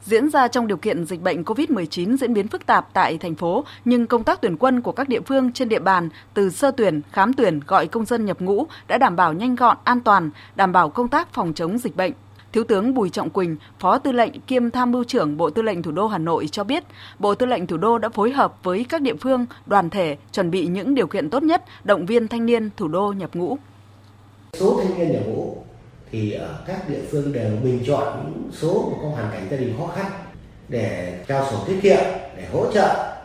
[0.05, 3.65] Diễn ra trong điều kiện dịch bệnh COVID-19 diễn biến phức tạp tại thành phố,
[3.85, 7.01] nhưng công tác tuyển quân của các địa phương trên địa bàn từ sơ tuyển,
[7.11, 10.71] khám tuyển, gọi công dân nhập ngũ đã đảm bảo nhanh gọn, an toàn, đảm
[10.71, 12.11] bảo công tác phòng chống dịch bệnh.
[12.53, 15.83] Thiếu tướng Bùi Trọng Quỳnh, Phó Tư lệnh kiêm Tham mưu trưởng Bộ Tư lệnh
[15.83, 16.83] Thủ đô Hà Nội cho biết,
[17.19, 20.51] Bộ Tư lệnh Thủ đô đã phối hợp với các địa phương, đoàn thể chuẩn
[20.51, 23.57] bị những điều kiện tốt nhất động viên thanh niên thủ đô nhập ngũ.
[24.53, 25.63] Số thanh niên nhập ngũ
[26.12, 29.58] thì ở các địa phương đều bình chọn những số mà có hoàn cảnh gia
[29.58, 30.12] đình khó khăn
[30.69, 32.00] để trao sổ tiết kiệm
[32.38, 33.17] để hỗ trợ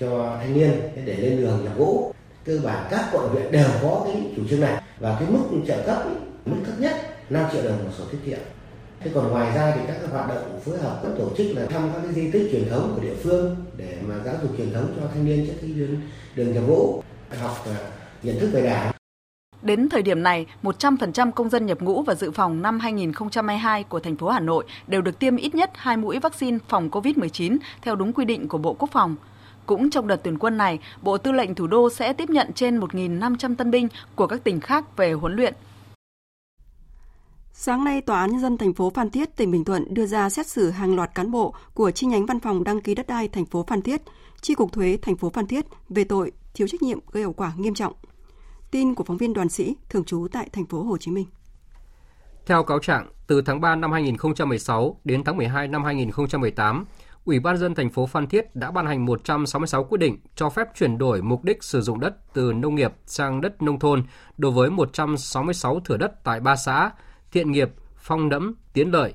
[0.00, 0.70] cho thanh niên
[1.04, 2.12] để lên đường nhập ngũ.
[2.44, 5.82] Cơ bản các quận huyện đều có cái chủ trương này và cái mức trợ
[5.86, 6.92] cấp ấy, mức thấp nhất
[7.30, 8.38] 5 triệu đồng một sổ tiết kiệm.
[9.00, 11.90] Thế còn ngoài ra thì các hoạt động phối hợp các tổ chức là thăm
[11.94, 14.94] các cái di tích truyền thống của địa phương để mà giáo dục truyền thống
[14.96, 16.00] cho thanh niên trước khi đến
[16.34, 17.02] đường nhập ngũ
[17.40, 17.66] học
[18.22, 18.97] nhận thức về đảng.
[19.68, 24.00] Đến thời điểm này, 100% công dân nhập ngũ và dự phòng năm 2022 của
[24.00, 27.96] thành phố Hà Nội đều được tiêm ít nhất 2 mũi vaccine phòng COVID-19 theo
[27.96, 29.16] đúng quy định của Bộ Quốc phòng.
[29.66, 32.80] Cũng trong đợt tuyển quân này, Bộ Tư lệnh Thủ đô sẽ tiếp nhận trên
[32.80, 35.54] 1.500 tân binh của các tỉnh khác về huấn luyện.
[37.52, 40.30] Sáng nay, Tòa án Nhân dân thành phố Phan Thiết, tỉnh Bình Thuận đưa ra
[40.30, 43.28] xét xử hàng loạt cán bộ của chi nhánh văn phòng đăng ký đất đai
[43.28, 44.02] thành phố Phan Thiết,
[44.40, 47.52] chi cục thuế thành phố Phan Thiết về tội thiếu trách nhiệm gây hậu quả
[47.56, 47.92] nghiêm trọng.
[48.70, 51.26] Tin của phóng viên Đoàn Sĩ, thường trú tại thành phố Hồ Chí Minh.
[52.46, 56.84] Theo cáo trạng, từ tháng 3 năm 2016 đến tháng 12 năm 2018,
[57.28, 60.68] Ủy ban dân thành phố Phan Thiết đã ban hành 166 quyết định cho phép
[60.78, 64.02] chuyển đổi mục đích sử dụng đất từ nông nghiệp sang đất nông thôn
[64.38, 66.90] đối với 166 thửa đất tại ba xã
[67.32, 69.14] Thiện Nghiệp, Phong Nẫm, Tiến Lợi.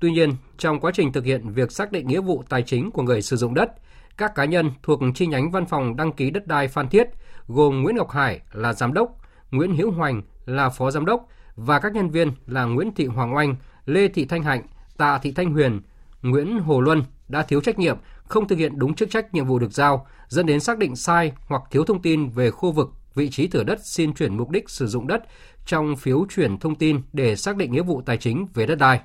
[0.00, 3.02] Tuy nhiên, trong quá trình thực hiện việc xác định nghĩa vụ tài chính của
[3.02, 3.72] người sử dụng đất,
[4.16, 7.08] các cá nhân thuộc chi nhánh văn phòng đăng ký đất đai Phan Thiết
[7.48, 9.18] gồm Nguyễn Ngọc Hải là giám đốc,
[9.50, 13.34] Nguyễn Hữu Hoành là phó giám đốc và các nhân viên là Nguyễn Thị Hoàng
[13.34, 14.62] Oanh, Lê Thị Thanh Hạnh,
[14.96, 15.80] Tạ Thị Thanh Huyền,
[16.22, 19.58] Nguyễn Hồ Luân đã thiếu trách nhiệm, không thực hiện đúng chức trách nhiệm vụ
[19.58, 23.30] được giao, dẫn đến xác định sai hoặc thiếu thông tin về khu vực, vị
[23.30, 25.22] trí thửa đất xin chuyển mục đích sử dụng đất
[25.66, 29.00] trong phiếu chuyển thông tin để xác định nghĩa vụ tài chính về đất đai.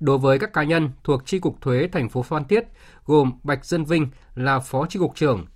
[0.00, 2.64] Đối với các cá nhân thuộc Chi cục Thuế thành phố Phan Thiết
[3.06, 5.46] gồm Bạch Dân Vinh là Phó Chi cục trưởng,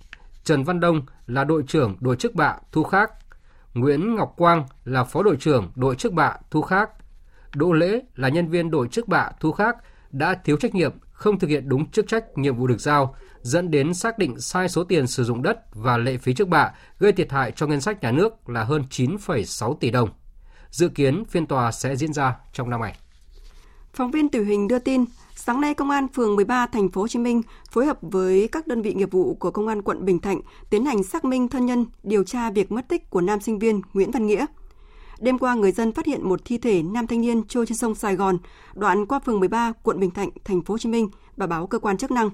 [0.43, 3.11] Trần Văn Đông là đội trưởng đội chức bạ thu khác,
[3.73, 6.89] Nguyễn Ngọc Quang là phó đội trưởng đội chức bạ thu khác,
[7.55, 9.75] Đỗ Lễ là nhân viên đội chức bạ thu khác
[10.11, 13.71] đã thiếu trách nhiệm, không thực hiện đúng chức trách nhiệm vụ được giao, dẫn
[13.71, 17.11] đến xác định sai số tiền sử dụng đất và lệ phí trước bạ, gây
[17.11, 20.09] thiệt hại cho ngân sách nhà nước là hơn 9,6 tỷ đồng.
[20.69, 22.95] Dự kiến phiên tòa sẽ diễn ra trong năm này.
[23.93, 27.07] Phóng viên Tử Hình đưa tin, sáng nay Công an phường 13 thành phố Hồ
[27.07, 30.19] Chí Minh phối hợp với các đơn vị nghiệp vụ của Công an quận Bình
[30.19, 33.59] Thạnh tiến hành xác minh thân nhân, điều tra việc mất tích của nam sinh
[33.59, 34.45] viên Nguyễn Văn Nghĩa.
[35.19, 37.95] Đêm qua, người dân phát hiện một thi thể nam thanh niên trôi trên sông
[37.95, 38.37] Sài Gòn,
[38.73, 41.79] đoạn qua phường 13, quận Bình Thạnh, thành phố Hồ Chí Minh và báo cơ
[41.79, 42.29] quan chức năng.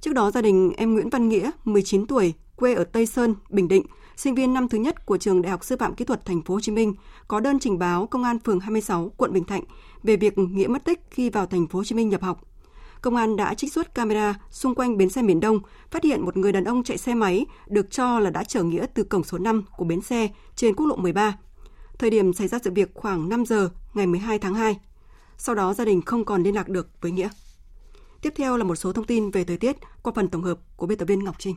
[0.00, 3.68] Trước đó, gia đình em Nguyễn Văn Nghĩa, 19 tuổi, quê ở Tây Sơn, Bình
[3.68, 3.86] Định,
[4.16, 6.54] sinh viên năm thứ nhất của trường Đại học Sư phạm Kỹ thuật Thành phố
[6.54, 6.94] Hồ Chí Minh
[7.28, 9.62] có đơn trình báo Công an phường 26, quận Bình Thạnh
[10.02, 12.40] về việc Nghĩa mất tích khi vào Thành phố Hồ Chí Minh nhập học.
[13.02, 16.36] Công an đã trích xuất camera xung quanh bến xe miền Đông, phát hiện một
[16.36, 19.38] người đàn ông chạy xe máy được cho là đã chở Nghĩa từ cổng số
[19.38, 21.38] 5 của bến xe trên quốc lộ 13.
[21.98, 24.80] Thời điểm xảy ra sự việc khoảng 5 giờ ngày 12 tháng 2.
[25.36, 27.28] Sau đó gia đình không còn liên lạc được với Nghĩa.
[28.22, 30.86] Tiếp theo là một số thông tin về thời tiết qua phần tổng hợp của
[30.86, 31.54] biên tập viên Ngọc Trinh.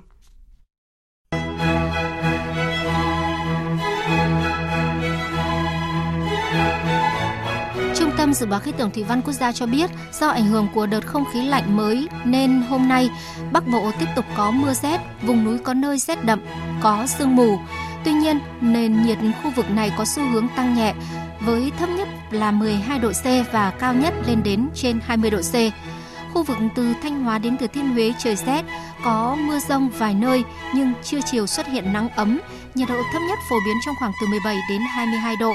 [8.31, 9.89] Trung tâm Dự báo Khí tượng Thủy văn Quốc gia cho biết,
[10.19, 13.09] do ảnh hưởng của đợt không khí lạnh mới nên hôm nay
[13.51, 16.39] Bắc Bộ tiếp tục có mưa rét, vùng núi có nơi rét đậm,
[16.81, 17.59] có sương mù.
[18.05, 20.93] Tuy nhiên, nền nhiệt khu vực này có xu hướng tăng nhẹ,
[21.39, 25.39] với thấp nhất là 12 độ C và cao nhất lên đến trên 20 độ
[25.41, 25.55] C.
[26.33, 28.65] Khu vực từ Thanh Hóa đến Thừa Thiên Huế trời rét,
[29.03, 32.39] có mưa rông vài nơi nhưng trưa chiều xuất hiện nắng ấm,
[32.75, 35.53] nhiệt độ thấp nhất phổ biến trong khoảng từ 17 đến 22 độ.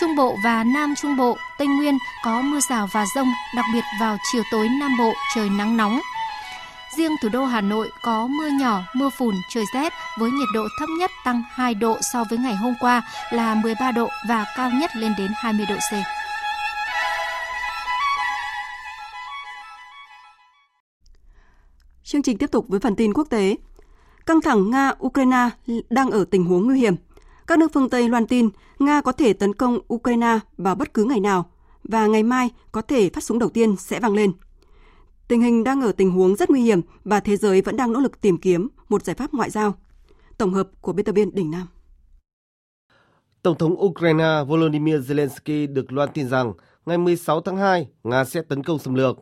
[0.00, 3.84] Trung Bộ và Nam Trung Bộ, Tây Nguyên có mưa rào và rông, đặc biệt
[4.00, 6.00] vào chiều tối Nam Bộ trời nắng nóng.
[6.96, 10.66] Riêng thủ đô Hà Nội có mưa nhỏ, mưa phùn, trời rét với nhiệt độ
[10.78, 14.70] thấp nhất tăng 2 độ so với ngày hôm qua là 13 độ và cao
[14.70, 15.92] nhất lên đến 20 độ C.
[22.04, 23.56] Chương trình tiếp tục với phần tin quốc tế.
[24.26, 25.50] Căng thẳng Nga-Ukraine
[25.90, 26.96] đang ở tình huống nguy hiểm.
[27.46, 31.04] Các nước phương Tây loan tin Nga có thể tấn công Ukraine vào bất cứ
[31.04, 31.50] ngày nào
[31.84, 34.32] và ngày mai có thể phát súng đầu tiên sẽ vang lên.
[35.28, 38.00] Tình hình đang ở tình huống rất nguy hiểm và thế giới vẫn đang nỗ
[38.00, 39.74] lực tìm kiếm một giải pháp ngoại giao.
[40.38, 41.66] Tổng hợp của biên tập viên Đình Nam.
[43.42, 46.52] Tổng thống Ukraine Volodymyr Zelensky được loan tin rằng
[46.86, 49.18] ngày 16 tháng 2, Nga sẽ tấn công xâm lược.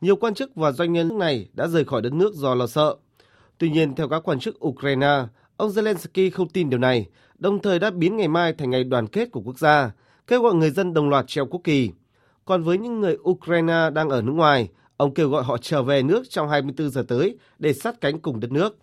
[0.00, 2.66] Nhiều quan chức và doanh nhân nước này đã rời khỏi đất nước do lo
[2.66, 2.96] sợ.
[3.58, 5.24] Tuy nhiên, theo các quan chức Ukraine,
[5.56, 7.06] ông Zelensky không tin điều này,
[7.38, 9.90] đồng thời đã biến ngày mai thành ngày đoàn kết của quốc gia,
[10.26, 11.90] kêu gọi người dân đồng loạt treo quốc kỳ.
[12.44, 16.02] Còn với những người Ukraine đang ở nước ngoài, ông kêu gọi họ trở về
[16.02, 18.78] nước trong 24 giờ tới để sát cánh cùng đất nước.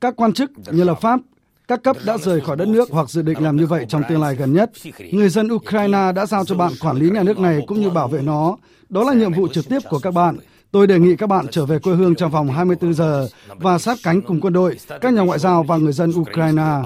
[0.00, 1.20] Các quan chức như là Pháp,
[1.68, 4.20] các cấp đã rời khỏi đất nước hoặc dự định làm như vậy trong tương
[4.20, 4.70] lai gần nhất.
[5.12, 8.08] Người dân Ukraine đã giao cho bạn quản lý nhà nước này cũng như bảo
[8.08, 8.56] vệ nó.
[8.88, 10.36] Đó là nhiệm vụ trực tiếp của các bạn.
[10.72, 13.98] Tôi đề nghị các bạn trở về quê hương trong vòng 24 giờ và sát
[14.02, 16.82] cánh cùng quân đội, các nhà ngoại giao và người dân Ukraine.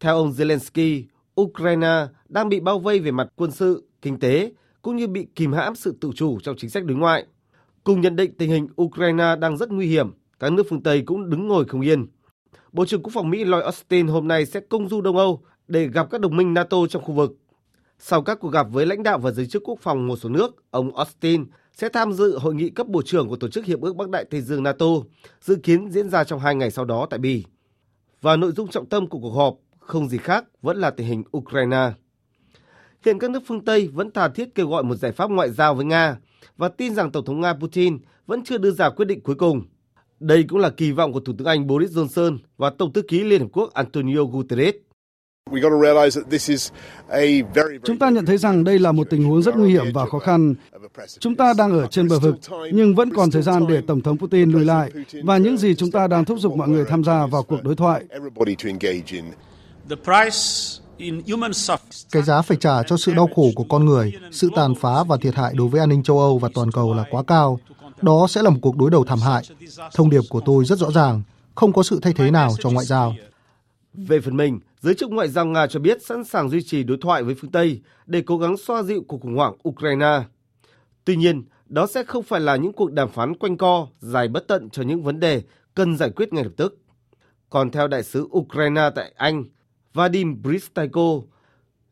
[0.00, 1.02] Theo ông Zelensky,
[1.40, 5.52] Ukraine đang bị bao vây về mặt quân sự, kinh tế, cũng như bị kìm
[5.52, 7.26] hãm sự tự chủ trong chính sách đối ngoại.
[7.84, 11.30] Cùng nhận định tình hình Ukraine đang rất nguy hiểm, các nước phương Tây cũng
[11.30, 12.06] đứng ngồi không yên.
[12.72, 15.88] Bộ trưởng Quốc phòng Mỹ Lloyd Austin hôm nay sẽ công du Đông Âu để
[15.88, 17.36] gặp các đồng minh NATO trong khu vực.
[17.98, 20.64] Sau các cuộc gặp với lãnh đạo và giới chức quốc phòng một số nước,
[20.70, 23.96] ông Austin sẽ tham dự hội nghị cấp bộ trưởng của Tổ chức Hiệp ước
[23.96, 24.86] Bắc Đại Tây Dương NATO,
[25.40, 27.44] dự kiến diễn ra trong hai ngày sau đó tại Bỉ.
[28.20, 31.22] Và nội dung trọng tâm của cuộc họp không gì khác vẫn là tình hình
[31.36, 31.92] Ukraine.
[33.04, 35.74] Hiện các nước phương Tây vẫn thà thiết kêu gọi một giải pháp ngoại giao
[35.74, 36.16] với Nga
[36.56, 39.62] và tin rằng Tổng thống Nga Putin vẫn chưa đưa ra quyết định cuối cùng.
[40.20, 43.24] Đây cũng là kỳ vọng của Thủ tướng Anh Boris Johnson và Tổng thư ký
[43.24, 44.74] Liên Hợp Quốc Antonio Guterres.
[47.84, 50.18] Chúng ta nhận thấy rằng đây là một tình huống rất nguy hiểm và khó
[50.18, 50.54] khăn.
[51.18, 52.34] Chúng ta đang ở trên bờ vực,
[52.72, 54.90] nhưng vẫn còn thời gian để Tổng thống Putin lùi lại
[55.24, 57.76] và những gì chúng ta đang thúc giục mọi người tham gia vào cuộc đối
[57.76, 58.04] thoại.
[62.12, 65.16] Cái giá phải trả cho sự đau khổ của con người, sự tàn phá và
[65.16, 67.58] thiệt hại đối với an ninh châu Âu và toàn cầu là quá cao.
[68.02, 69.42] Đó sẽ là một cuộc đối đầu thảm hại.
[69.94, 71.22] Thông điệp của tôi rất rõ ràng,
[71.54, 73.14] không có sự thay thế nào cho ngoại giao.
[73.94, 76.98] Về phần mình, giới chức ngoại giao Nga cho biết sẵn sàng duy trì đối
[77.00, 80.20] thoại với phương Tây để cố gắng xoa dịu cuộc khủng hoảng Ukraine.
[81.04, 84.48] Tuy nhiên, đó sẽ không phải là những cuộc đàm phán quanh co, dài bất
[84.48, 85.42] tận cho những vấn đề
[85.74, 86.78] cần giải quyết ngay lập tức.
[87.50, 89.44] Còn theo đại sứ Ukraine tại Anh,
[89.94, 91.20] Vadim Bristaiko,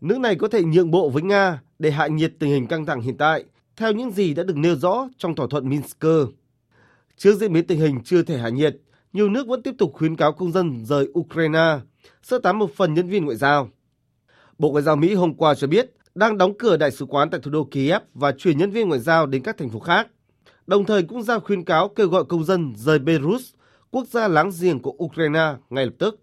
[0.00, 3.00] nước này có thể nhượng bộ với Nga để hạ nhiệt tình hình căng thẳng
[3.00, 3.44] hiện tại,
[3.76, 6.04] theo những gì đã được nêu rõ trong thỏa thuận Minsk.
[7.16, 8.76] Trước diễn biến tình hình chưa thể hạ nhiệt,
[9.12, 11.78] nhiều nước vẫn tiếp tục khuyến cáo công dân rời Ukraine,
[12.22, 13.68] sơ tán một phần nhân viên ngoại giao.
[14.58, 17.40] Bộ Ngoại giao Mỹ hôm qua cho biết đang đóng cửa đại sứ quán tại
[17.40, 20.08] thủ đô Kiev và chuyển nhân viên ngoại giao đến các thành phố khác,
[20.66, 23.52] đồng thời cũng ra khuyến cáo kêu gọi công dân rời Belarus,
[23.90, 26.20] quốc gia láng giềng của Ukraine ngay lập tức.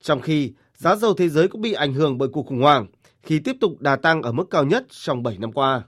[0.00, 2.86] Trong khi giá dầu thế giới cũng bị ảnh hưởng bởi cuộc khủng hoảng,
[3.22, 5.82] khi tiếp tục đà tăng ở mức cao nhất trong 7 năm qua.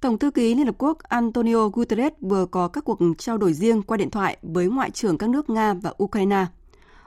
[0.00, 3.82] Tổng thư ký Liên Hợp Quốc Antonio Guterres vừa có các cuộc trao đổi riêng
[3.82, 6.46] qua điện thoại với Ngoại trưởng các nước Nga và Ukraine.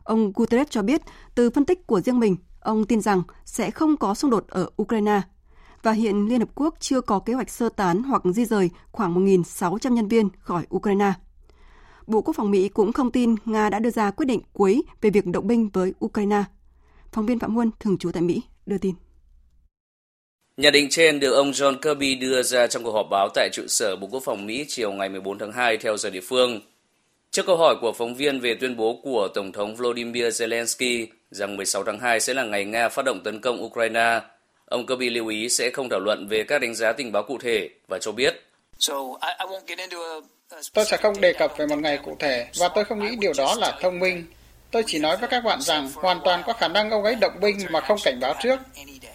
[0.04, 1.02] Ông Guterres cho biết,
[1.36, 4.70] từ phân tích của riêng mình, ông tin rằng sẽ không có xung đột ở
[4.82, 5.22] Ukraine.
[5.84, 9.26] Và hiện Liên Hợp Quốc chưa có kế hoạch sơ tán hoặc di rời khoảng
[9.26, 11.14] 1.600 nhân viên khỏi Ukraine.
[12.08, 15.10] Bộ Quốc phòng Mỹ cũng không tin Nga đã đưa ra quyết định cuối về
[15.10, 16.44] việc động binh với Ukraine.
[17.12, 18.94] Phóng viên Phạm Huân, thường trú tại Mỹ, đưa tin.
[20.58, 23.64] Nhận định trên được ông John Kirby đưa ra trong cuộc họp báo tại trụ
[23.68, 26.62] sở Bộ Quốc phòng Mỹ chiều ngày 14 tháng 2 theo giờ địa phương.
[27.34, 31.58] Trước câu hỏi của phóng viên về tuyên bố của Tổng thống Volodymyr Zelensky rằng
[31.58, 34.22] 16 tháng 2 sẽ là ngày Nga phát động tấn công Ukraine,
[34.66, 37.38] ông Kirby lưu ý sẽ không thảo luận về các đánh giá tình báo cụ
[37.38, 38.44] thể và cho biết.
[40.74, 43.34] Tôi sẽ không đề cập về một ngày cụ thể và tôi không nghĩ điều
[43.38, 44.26] đó là thông minh.
[44.72, 47.40] Tôi chỉ nói với các bạn rằng hoàn toàn có khả năng ông ấy động
[47.42, 48.60] binh mà không cảnh báo trước.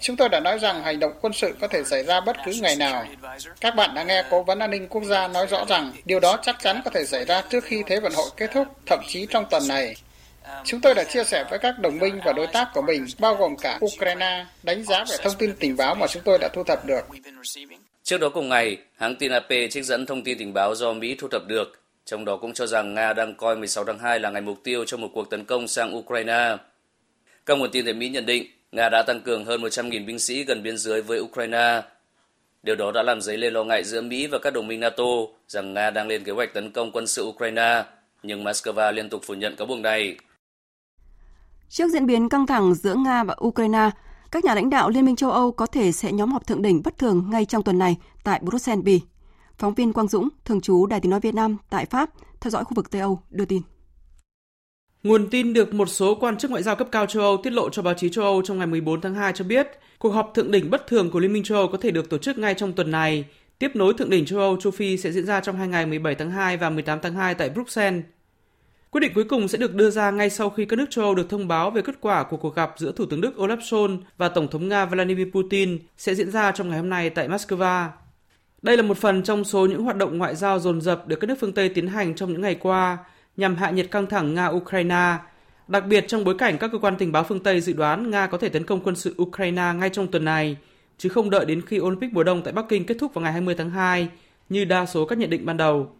[0.00, 2.52] Chúng tôi đã nói rằng hành động quân sự có thể xảy ra bất cứ
[2.60, 3.04] ngày nào.
[3.60, 6.38] Các bạn đã nghe Cố vấn An ninh Quốc gia nói rõ rằng điều đó
[6.42, 9.26] chắc chắn có thể xảy ra trước khi Thế vận hội kết thúc, thậm chí
[9.30, 9.94] trong tuần này.
[10.64, 13.34] Chúng tôi đã chia sẻ với các đồng minh và đối tác của mình, bao
[13.34, 16.64] gồm cả Ukraine, đánh giá về thông tin tình báo mà chúng tôi đã thu
[16.64, 17.04] thập được.
[18.02, 21.16] Trước đó cùng ngày, hãng tin AP trích dẫn thông tin tình báo do Mỹ
[21.18, 24.30] thu thập được, trong đó cũng cho rằng Nga đang coi 16 tháng 2 là
[24.30, 26.56] ngày mục tiêu cho một cuộc tấn công sang Ukraine.
[27.46, 30.44] Các nguồn tin tại Mỹ nhận định Nga đã tăng cường hơn 100.000 binh sĩ
[30.44, 31.82] gần biên giới với Ukraine.
[32.62, 35.04] Điều đó đã làm dấy lên lo ngại giữa Mỹ và các đồng minh NATO
[35.48, 37.84] rằng Nga đang lên kế hoạch tấn công quân sự Ukraine,
[38.22, 40.16] nhưng Moscow liên tục phủ nhận cáo buộc này.
[41.68, 43.90] Trước diễn biến căng thẳng giữa Nga và Ukraine,
[44.30, 46.82] các nhà lãnh đạo Liên minh châu Âu có thể sẽ nhóm họp thượng đỉnh
[46.84, 49.00] bất thường ngay trong tuần này tại Bruxelles, Bỉ.
[49.58, 52.64] Phóng viên Quang Dũng, thường trú Đài tiếng nói Việt Nam tại Pháp, theo dõi
[52.64, 53.62] khu vực Tây Âu, đưa tin.
[55.02, 57.70] Nguồn tin được một số quan chức ngoại giao cấp cao châu Âu tiết lộ
[57.70, 59.66] cho báo chí châu Âu trong ngày 14 tháng 2 cho biết,
[59.98, 62.18] cuộc họp thượng đỉnh bất thường của Liên minh châu Âu có thể được tổ
[62.18, 63.24] chức ngay trong tuần này,
[63.58, 66.14] tiếp nối thượng đỉnh châu Âu châu Phi sẽ diễn ra trong hai ngày 17
[66.14, 68.04] tháng 2 và 18 tháng 2 tại Bruxelles.
[68.90, 71.14] Quyết định cuối cùng sẽ được đưa ra ngay sau khi các nước châu Âu
[71.14, 73.98] được thông báo về kết quả của cuộc gặp giữa Thủ tướng Đức Olaf Scholz
[74.16, 77.88] và Tổng thống Nga Vladimir Putin sẽ diễn ra trong ngày hôm nay tại Moscow.
[78.62, 81.26] Đây là một phần trong số những hoạt động ngoại giao dồn dập được các
[81.26, 82.98] nước phương Tây tiến hành trong những ngày qua
[83.38, 85.16] nhằm hạ nhiệt căng thẳng Nga-Ukraine,
[85.68, 88.26] đặc biệt trong bối cảnh các cơ quan tình báo phương Tây dự đoán Nga
[88.26, 90.56] có thể tấn công quân sự Ukraine ngay trong tuần này,
[90.98, 93.32] chứ không đợi đến khi Olympic mùa đông tại Bắc Kinh kết thúc vào ngày
[93.32, 94.08] 20 tháng 2,
[94.48, 95.90] như đa số các nhận định ban đầu.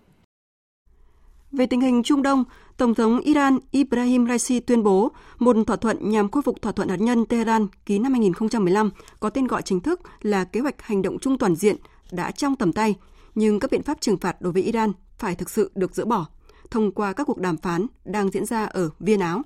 [1.52, 2.44] Về tình hình Trung Đông,
[2.76, 6.88] Tổng thống Iran Ibrahim Raisi tuyên bố một thỏa thuận nhằm khôi phục thỏa thuận
[6.88, 11.02] hạt nhân Tehran ký năm 2015 có tên gọi chính thức là Kế hoạch Hành
[11.02, 11.76] động chung toàn diện
[12.12, 12.94] đã trong tầm tay,
[13.34, 16.26] nhưng các biện pháp trừng phạt đối với Iran phải thực sự được dỡ bỏ
[16.70, 19.42] thông qua các cuộc đàm phán đang diễn ra ở Viên Áo.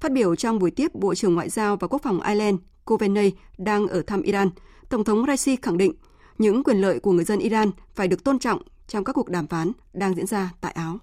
[0.00, 3.86] Phát biểu trong buổi tiếp Bộ trưởng Ngoại giao và Quốc phòng Ireland Coveney đang
[3.86, 4.50] ở thăm Iran,
[4.88, 5.92] Tổng thống Raisi khẳng định
[6.38, 9.46] những quyền lợi của người dân Iran phải được tôn trọng trong các cuộc đàm
[9.46, 10.98] phán đang diễn ra tại Áo.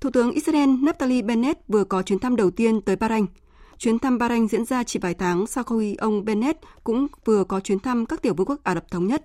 [0.00, 3.26] Thủ tướng Israel Naftali Bennett vừa có chuyến thăm đầu tiên tới Bahrain.
[3.78, 7.60] Chuyến thăm Bahrain diễn ra chỉ vài tháng sau khi ông Bennett cũng vừa có
[7.60, 9.24] chuyến thăm các tiểu vương quốc Ả Rập Thống Nhất.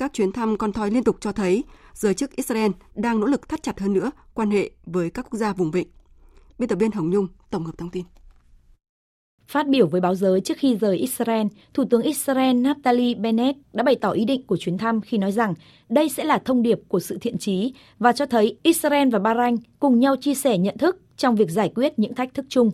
[0.00, 3.48] Các chuyến thăm con thoi liên tục cho thấy giới chức Israel đang nỗ lực
[3.48, 5.88] thắt chặt hơn nữa quan hệ với các quốc gia vùng vịnh.
[6.58, 8.04] Biên tập viên Hồng Nhung tổng hợp thông tin.
[9.48, 13.82] Phát biểu với báo giới trước khi rời Israel, Thủ tướng Israel Naftali Bennett đã
[13.82, 15.54] bày tỏ ý định của chuyến thăm khi nói rằng
[15.88, 19.56] đây sẽ là thông điệp của sự thiện trí và cho thấy Israel và Bahrain
[19.80, 22.70] cùng nhau chia sẻ nhận thức trong việc giải quyết những thách thức chung.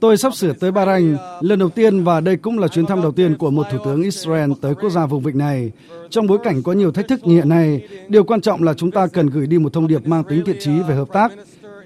[0.00, 3.12] Tôi sắp sửa tới Bahrain lần đầu tiên và đây cũng là chuyến thăm đầu
[3.12, 5.72] tiên của một thủ tướng Israel tới quốc gia vùng vịnh này.
[6.10, 8.90] Trong bối cảnh có nhiều thách thức như hiện nay, điều quan trọng là chúng
[8.90, 11.32] ta cần gửi đi một thông điệp mang tính thiện trí về hợp tác,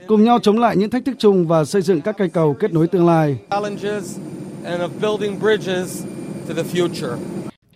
[0.06, 2.72] cùng nhau chống lại những thách thức chung và xây dựng các cây cầu kết
[2.72, 3.38] nối tương lai.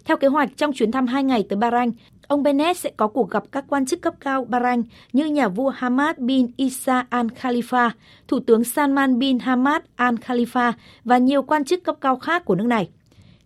[0.05, 1.91] Theo kế hoạch, trong chuyến thăm hai ngày tới Bahrain,
[2.33, 5.68] ông Bennett sẽ có cuộc gặp các quan chức cấp cao Bahrain như nhà vua
[5.68, 7.90] Hamad bin Isa Al Khalifa,
[8.29, 10.73] Thủ tướng Salman bin Hamad Al Khalifa
[11.05, 12.88] và nhiều quan chức cấp cao khác của nước này.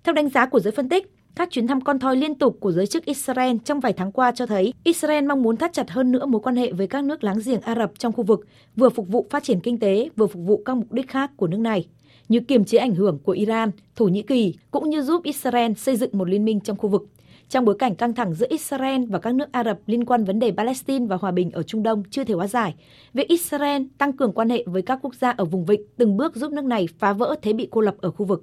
[0.05, 2.73] Theo đánh giá của giới phân tích, các chuyến thăm con thoi liên tục của
[2.73, 6.13] giới chức Israel trong vài tháng qua cho thấy Israel mong muốn thắt chặt hơn
[6.13, 8.47] nữa mối quan hệ với các nước láng giềng Ả Rập trong khu vực,
[8.77, 11.47] vừa phục vụ phát triển kinh tế, vừa phục vụ các mục đích khác của
[11.47, 11.87] nước này,
[12.29, 15.97] như kiềm chế ảnh hưởng của Iran, Thổ Nhĩ Kỳ, cũng như giúp Israel xây
[15.97, 17.07] dựng một liên minh trong khu vực.
[17.49, 20.39] Trong bối cảnh căng thẳng giữa Israel và các nước Ả Rập liên quan vấn
[20.39, 22.75] đề Palestine và hòa bình ở Trung Đông chưa thể hóa giải,
[23.15, 26.37] việc Israel tăng cường quan hệ với các quốc gia ở vùng vịnh từng bước
[26.37, 28.43] giúp nước này phá vỡ thế bị cô lập ở khu vực.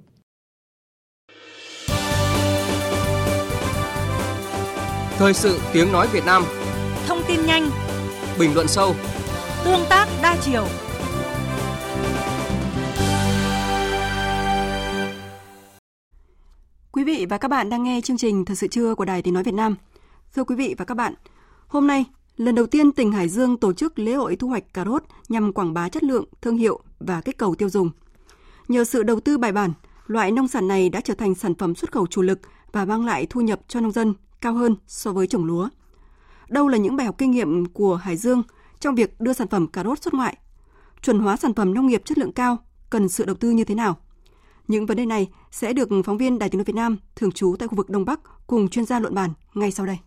[5.18, 6.42] Thời sự tiếng nói Việt Nam.
[7.06, 7.70] Thông tin nhanh.
[8.38, 8.94] Bình luận sâu.
[9.64, 10.64] Tương tác đa chiều
[16.94, 19.34] quý vị và các bạn đang nghe chương trình Thật sự trưa của Đài Tiếng
[19.34, 19.76] Nói Việt Nam.
[20.34, 21.14] Thưa quý vị và các bạn,
[21.66, 22.04] hôm nay,
[22.36, 25.52] lần đầu tiên tỉnh Hải Dương tổ chức lễ hội thu hoạch cà rốt nhằm
[25.52, 27.90] quảng bá chất lượng, thương hiệu và kích cầu tiêu dùng.
[28.68, 29.72] Nhờ sự đầu tư bài bản,
[30.06, 32.40] loại nông sản này đã trở thành sản phẩm xuất khẩu chủ lực
[32.72, 35.68] và mang lại thu nhập cho nông dân cao hơn so với trồng lúa.
[36.48, 38.42] Đâu là những bài học kinh nghiệm của Hải Dương
[38.80, 40.36] trong việc đưa sản phẩm cà rốt xuất ngoại?
[41.02, 42.58] Chuẩn hóa sản phẩm nông nghiệp chất lượng cao
[42.90, 43.96] cần sự đầu tư như thế nào?
[44.68, 47.56] Những vấn đề này sẽ được phóng viên Đài tiếng nói Việt Nam thường trú
[47.58, 49.98] tại khu vực Đông Bắc cùng chuyên gia luận bàn ngay sau đây.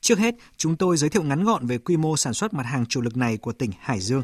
[0.00, 2.86] Trước hết, chúng tôi giới thiệu ngắn gọn về quy mô sản xuất mặt hàng
[2.86, 4.22] chủ lực này của tỉnh Hải Dương.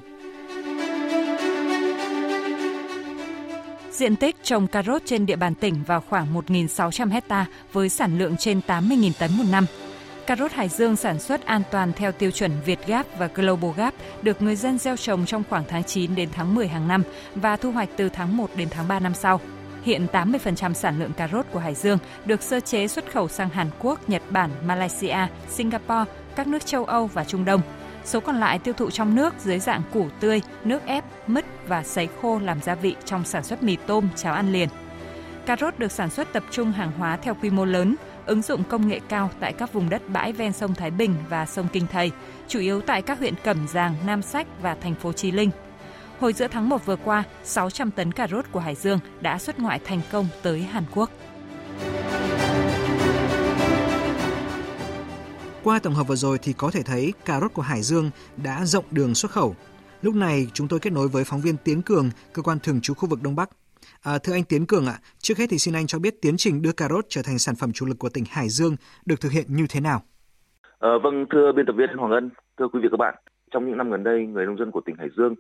[3.93, 8.19] Diện tích trồng cà rốt trên địa bàn tỉnh vào khoảng 1.600 hecta với sản
[8.19, 9.67] lượng trên 80.000 tấn một năm.
[10.27, 13.71] Cà rốt Hải Dương sản xuất an toàn theo tiêu chuẩn Việt Gap và Global
[13.77, 17.03] Gap được người dân gieo trồng trong khoảng tháng 9 đến tháng 10 hàng năm
[17.35, 19.41] và thu hoạch từ tháng 1 đến tháng 3 năm sau.
[19.83, 23.49] Hiện 80% sản lượng cà rốt của Hải Dương được sơ chế xuất khẩu sang
[23.49, 26.05] Hàn Quốc, Nhật Bản, Malaysia, Singapore,
[26.37, 27.61] các nước châu Âu và Trung Đông.
[28.05, 31.83] Số còn lại tiêu thụ trong nước dưới dạng củ tươi, nước ép, mứt và
[31.83, 34.69] sấy khô làm gia vị trong sản xuất mì tôm, cháo ăn liền.
[35.47, 37.97] Cà rốt được sản xuất tập trung hàng hóa theo quy mô lớn,
[38.27, 41.47] ứng dụng công nghệ cao tại các vùng đất bãi ven sông Thái Bình và
[41.47, 42.11] sông Kinh Thầy,
[42.49, 45.51] chủ yếu tại các huyện Cẩm Giàng, Nam Sách và thành phố Chí Linh.
[46.21, 49.59] Hồi giữa tháng 1 vừa qua, 600 tấn cà rốt của Hải Dương đã xuất
[49.59, 51.11] ngoại thành công tới Hàn Quốc.
[55.63, 58.65] Qua tổng hợp vừa rồi thì có thể thấy cà rốt của Hải Dương đã
[58.65, 59.57] rộng đường xuất khẩu.
[60.03, 62.95] Lúc này chúng tôi kết nối với phóng viên Tiến Cường, cơ quan thường trú
[62.95, 63.51] khu vực Đông Bắc.
[64.05, 66.63] À, thưa anh Tiến Cường ạ, trước hết thì xin anh cho biết tiến trình
[66.63, 68.77] đưa cà rốt trở thành sản phẩm chủ lực của tỉnh Hải Dương
[69.07, 70.01] được thực hiện như thế nào?
[70.79, 73.15] À, vâng, thưa biên tập viên Hoàng Ân, thưa quý vị các bạn,
[73.51, 75.35] trong những năm gần đây, người nông dân của tỉnh Hải Dương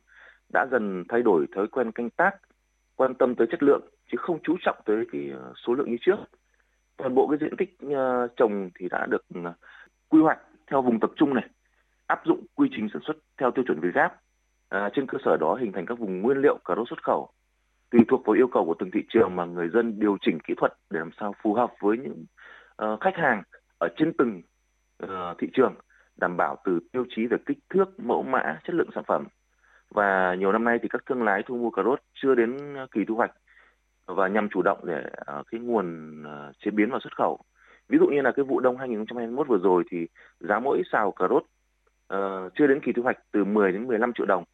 [0.52, 2.30] đã dần thay đổi thói quen canh tác,
[2.96, 5.96] quan tâm tới chất lượng chứ không chú trọng tới cái ờ, số lượng như
[6.00, 6.16] trước.
[6.96, 9.22] Toàn bộ cái diện tích ờ, trồng thì đã được
[10.08, 10.38] quy hoạch
[10.70, 11.48] theo vùng tập trung này,
[12.06, 14.14] áp dụng quy trình sản xuất theo tiêu chuẩn Việt Gáp.
[14.68, 17.30] À, trên cơ sở đó hình thành các vùng nguyên liệu cà rốt xuất khẩu
[17.94, 20.54] tùy thuộc vào yêu cầu của từng thị trường mà người dân điều chỉnh kỹ
[20.56, 22.24] thuật để làm sao phù hợp với những
[22.82, 23.42] uh, khách hàng
[23.78, 24.42] ở trên từng
[25.04, 25.74] uh, thị trường
[26.16, 29.24] đảm bảo từ tiêu chí về kích thước, mẫu mã, chất lượng sản phẩm.
[29.90, 32.86] Và nhiều năm nay thì các thương lái thu mua cà rốt chưa đến ờ,
[32.90, 33.32] kỳ thu hoạch
[34.06, 35.04] và nhằm chủ động để
[35.38, 37.40] uh, cái nguồn uh, chế biến và xuất khẩu.
[37.88, 40.06] Ví dụ như là cái vụ đông 2021 vừa rồi thì
[40.40, 41.42] giá mỗi xào cà rốt
[42.14, 44.44] uh, chưa đến kỳ thu hoạch từ 10 đến 15 triệu đồng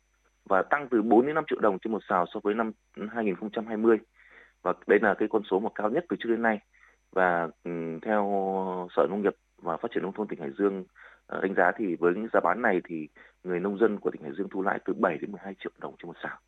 [0.48, 2.72] và tăng từ 4 đến 5 triệu đồng trên một xào so với năm
[3.12, 3.98] 2020
[4.62, 6.58] và đây là cái con số mà cao nhất từ trước đến nay
[7.12, 8.24] và um, theo
[8.96, 11.96] sở nông nghiệp và phát triển nông thôn tỉnh Hải Dương uh, đánh giá thì
[12.00, 13.08] với những giá bán này thì
[13.44, 15.94] người nông dân của tỉnh Hải Dương thu lại từ 7 đến 12 triệu đồng
[15.98, 16.38] trên một xào.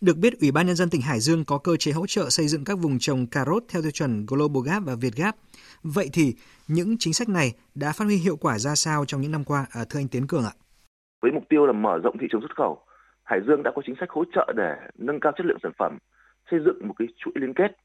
[0.00, 2.48] Được biết, Ủy ban Nhân dân tỉnh Hải Dương có cơ chế hỗ trợ xây
[2.48, 5.34] dựng các vùng trồng cà rốt theo tiêu chuẩn Global Gap và Việt Gap.
[5.82, 6.34] Vậy thì,
[6.68, 9.66] những chính sách này đã phát huy hiệu quả ra sao trong những năm qua,
[9.70, 10.54] à, thưa anh Tiến Cường ạ?
[11.22, 12.82] Với mục tiêu là mở rộng thị trường xuất khẩu,
[13.30, 15.98] Hải Dương đã có chính sách hỗ trợ để nâng cao chất lượng sản phẩm,
[16.50, 17.76] xây dựng một cái chuỗi liên kết.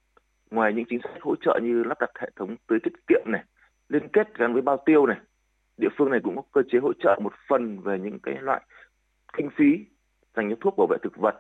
[0.52, 3.44] Ngoài những chính sách hỗ trợ như lắp đặt hệ thống tưới tiết kiệm này,
[3.90, 5.18] liên kết gắn với bao tiêu này,
[5.78, 8.62] địa phương này cũng có cơ chế hỗ trợ một phần về những cái loại
[9.38, 9.86] kinh phí
[10.36, 11.36] dành cho thuốc bảo vệ thực vật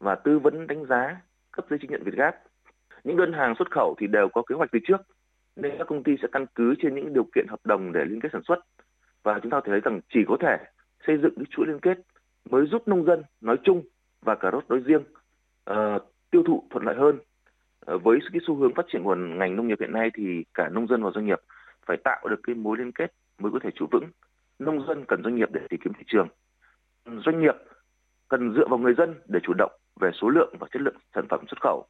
[0.00, 2.34] và tư vấn đánh giá cấp giấy chứng nhận Việt Gáp.
[3.04, 5.00] Những đơn hàng xuất khẩu thì đều có kế hoạch từ trước
[5.56, 8.20] nên các công ty sẽ căn cứ trên những điều kiện hợp đồng để liên
[8.20, 8.58] kết sản xuất
[9.22, 10.56] và chúng ta thấy rằng chỉ có thể
[11.06, 11.98] xây dựng cái chuỗi liên kết
[12.50, 13.82] mới giúp nông dân nói chung
[14.22, 15.02] và cà rốt nói riêng
[15.70, 17.18] uh, tiêu thụ thuận lợi hơn.
[17.94, 20.68] Uh, với cái xu hướng phát triển của ngành nông nghiệp hiện nay thì cả
[20.68, 21.40] nông dân và doanh nghiệp
[21.86, 24.04] phải tạo được cái mối liên kết mới có thể trụ vững.
[24.58, 26.28] Nông dân cần doanh nghiệp để tìm kiếm thị trường.
[27.06, 27.54] Doanh nghiệp
[28.28, 31.26] cần dựa vào người dân để chủ động về số lượng và chất lượng sản
[31.28, 31.86] phẩm xuất khẩu.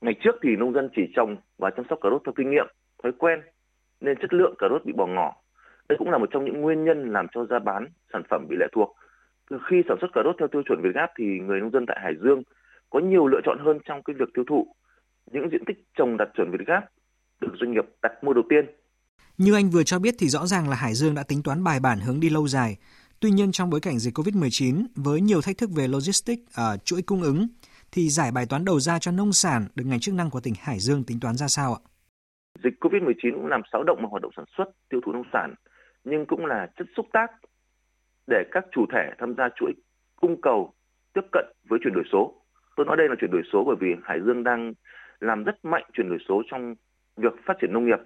[0.00, 2.66] Ngày trước thì nông dân chỉ trồng và chăm sóc cà rốt theo kinh nghiệm,
[3.02, 3.40] thói quen
[4.00, 5.34] nên chất lượng cà rốt bị bỏ ngỏ.
[5.88, 8.56] Đây cũng là một trong những nguyên nhân làm cho giá bán sản phẩm bị
[8.60, 8.96] lệ thuộc
[9.68, 11.98] khi sản xuất cà rốt theo tiêu chuẩn Việt Gáp thì người nông dân tại
[12.02, 12.42] Hải Dương
[12.90, 14.66] có nhiều lựa chọn hơn trong cái việc tiêu thụ.
[15.32, 16.82] Những diện tích trồng đạt chuẩn Việt Gáp
[17.40, 18.66] được doanh nghiệp đặt mua đầu tiên.
[19.38, 21.80] Như anh vừa cho biết thì rõ ràng là Hải Dương đã tính toán bài
[21.80, 22.76] bản hướng đi lâu dài.
[23.20, 27.02] Tuy nhiên trong bối cảnh dịch Covid-19 với nhiều thách thức về logistics ở chuỗi
[27.02, 27.48] cung ứng
[27.92, 30.54] thì giải bài toán đầu ra cho nông sản được ngành chức năng của tỉnh
[30.60, 31.80] Hải Dương tính toán ra sao ạ?
[32.64, 35.54] Dịch Covid-19 cũng làm xáo động vào hoạt động sản xuất, tiêu thụ nông sản,
[36.04, 37.30] nhưng cũng là chất xúc tác
[38.26, 39.72] để các chủ thể tham gia chuỗi
[40.20, 40.72] cung cầu
[41.12, 42.34] tiếp cận với chuyển đổi số.
[42.76, 44.72] Tôi nói đây là chuyển đổi số bởi vì Hải Dương đang
[45.20, 46.74] làm rất mạnh chuyển đổi số trong
[47.16, 47.98] việc phát triển nông nghiệp.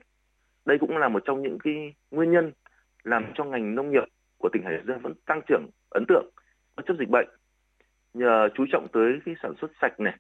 [0.65, 2.53] Đây cũng là một trong những cái nguyên nhân
[3.05, 4.05] làm cho ngành nông nghiệp
[4.39, 6.31] của tỉnh Hải Dương vẫn tăng trưởng ấn tượng
[6.77, 7.29] bất chấp dịch bệnh.
[8.15, 10.17] Nhờ chú trọng tới cái sản xuất sạch này,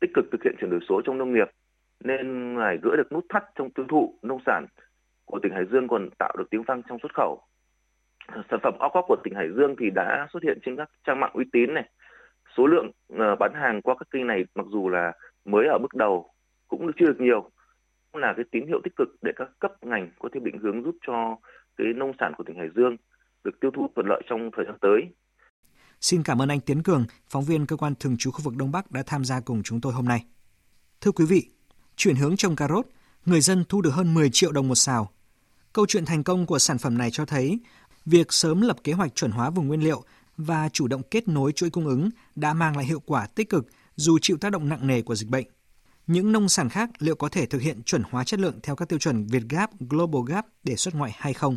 [0.00, 1.50] tích cực thực hiện chuyển đổi số trong nông nghiệp
[2.04, 4.66] nên phải gỡ được nút thắt trong tiêu thụ nông sản
[5.24, 7.42] của tỉnh Hải Dương còn tạo được tiếng vang trong xuất khẩu.
[8.28, 11.30] Sản phẩm o của tỉnh Hải Dương thì đã xuất hiện trên các trang mạng
[11.34, 11.90] uy tín này.
[12.56, 15.12] Số lượng ờ, bán hàng qua các kênh này mặc dù là
[15.44, 16.30] mới ở bước đầu
[16.68, 17.50] cũng chưa được nhiều
[18.12, 20.82] cũng là cái tín hiệu tích cực để các cấp ngành có thể định hướng
[20.84, 21.36] giúp cho
[21.76, 22.96] cái nông sản của tỉnh Hải Dương
[23.44, 25.00] được tiêu thụ thuận lợi trong thời gian tới.
[26.00, 28.72] Xin cảm ơn anh Tiến Cường, phóng viên cơ quan thường trú khu vực Đông
[28.72, 30.24] Bắc đã tham gia cùng chúng tôi hôm nay.
[31.00, 31.42] Thưa quý vị,
[31.96, 32.86] chuyển hướng trồng cà rốt,
[33.26, 35.10] người dân thu được hơn 10 triệu đồng một xào.
[35.72, 37.58] Câu chuyện thành công của sản phẩm này cho thấy
[38.06, 40.04] việc sớm lập kế hoạch chuẩn hóa vùng nguyên liệu
[40.36, 43.66] và chủ động kết nối chuỗi cung ứng đã mang lại hiệu quả tích cực
[43.96, 45.46] dù chịu tác động nặng nề của dịch bệnh.
[46.06, 48.88] Những nông sản khác liệu có thể thực hiện chuẩn hóa chất lượng theo các
[48.88, 51.56] tiêu chuẩn Việt Gap, Global Gap để xuất ngoại hay không?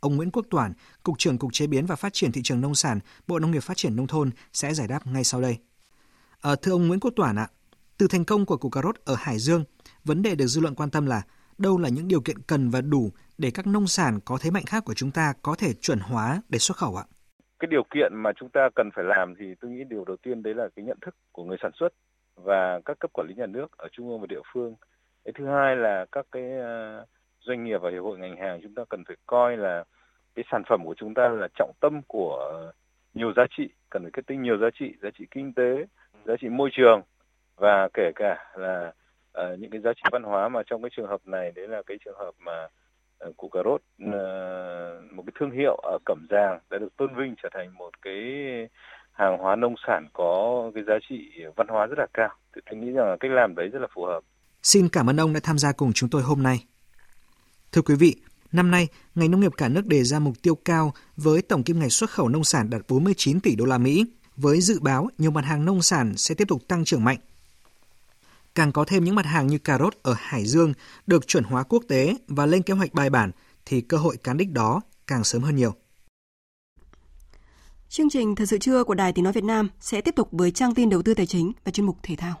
[0.00, 0.72] Ông Nguyễn Quốc Toản,
[1.02, 3.60] Cục trưởng Cục Chế biến và Phát triển Thị trường Nông sản, Bộ Nông nghiệp
[3.60, 5.58] Phát triển Nông thôn sẽ giải đáp ngay sau đây.
[6.40, 7.48] À, thưa ông Nguyễn Quốc Toản ạ,
[7.98, 9.64] từ thành công của củ cà rốt ở Hải Dương,
[10.04, 11.22] vấn đề được dư luận quan tâm là
[11.60, 14.62] đâu là những điều kiện cần và đủ để các nông sản có thế mạnh
[14.66, 17.04] khác của chúng ta có thể chuẩn hóa để xuất khẩu ạ?
[17.58, 20.42] Cái điều kiện mà chúng ta cần phải làm thì tôi nghĩ điều đầu tiên
[20.42, 21.88] đấy là cái nhận thức của người sản xuất
[22.36, 24.74] và các cấp quản lý nhà nước ở trung ương và địa phương.
[25.24, 27.04] Cái thứ hai là các cái ờ,
[27.40, 29.84] doanh nghiệp và hiệp hội ngành hàng chúng ta cần phải coi là
[30.34, 32.70] cái sản phẩm của chúng ta là trọng tâm của
[33.14, 35.86] nhiều giá trị, cần phải kết tinh nhiều giá trị giá trị kinh tế,
[36.24, 37.02] giá trị môi trường
[37.56, 38.92] và kể cả là
[39.38, 41.82] uh, những cái giá trị văn hóa mà trong cái trường hợp này đấy là
[41.86, 42.68] cái trường hợp mà
[43.28, 47.14] uh, củ cà rốt uh, một cái thương hiệu ở Cẩm Giàng đã được tôn
[47.16, 48.14] vinh trở thành một cái
[49.12, 52.80] hàng hóa nông sản có cái giá trị văn hóa rất là cao thì tôi
[52.80, 54.20] nghĩ rằng là cách làm đấy rất là phù hợp.
[54.62, 56.64] Xin cảm ơn ông đã tham gia cùng chúng tôi hôm nay.
[57.72, 58.16] Thưa quý vị,
[58.52, 61.80] năm nay, ngành nông nghiệp cả nước đề ra mục tiêu cao với tổng kim
[61.80, 64.04] ngạch xuất khẩu nông sản đạt 49 tỷ đô la Mỹ,
[64.36, 67.18] với dự báo nhiều mặt hàng nông sản sẽ tiếp tục tăng trưởng mạnh.
[68.54, 70.72] Càng có thêm những mặt hàng như cà rốt ở Hải Dương
[71.06, 73.30] được chuẩn hóa quốc tế và lên kế hoạch bài bản
[73.64, 75.74] thì cơ hội cán đích đó càng sớm hơn nhiều.
[77.88, 80.50] Chương trình Thời sự trưa của Đài Tiếng Nói Việt Nam sẽ tiếp tục với
[80.50, 82.40] trang tin đầu tư tài chính và chuyên mục thể thao.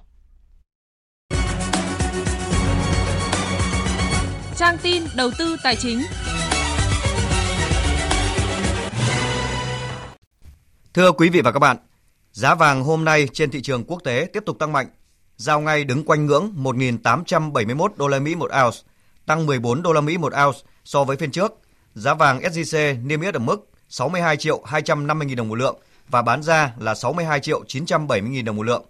[4.60, 6.02] trang tin đầu tư tài chính.
[10.94, 11.76] Thưa quý vị và các bạn,
[12.32, 14.86] giá vàng hôm nay trên thị trường quốc tế tiếp tục tăng mạnh,
[15.40, 18.78] giao ngay đứng quanh ngưỡng 1.871 đô la Mỹ một ounce,
[19.26, 21.52] tăng 14 đô la Mỹ một ounce so với phiên trước.
[21.94, 25.76] Giá vàng SJC niêm yết ở mức 62 triệu 250 000 đồng một lượng
[26.08, 28.84] và bán ra là 62 triệu 970 000 đồng một lượng.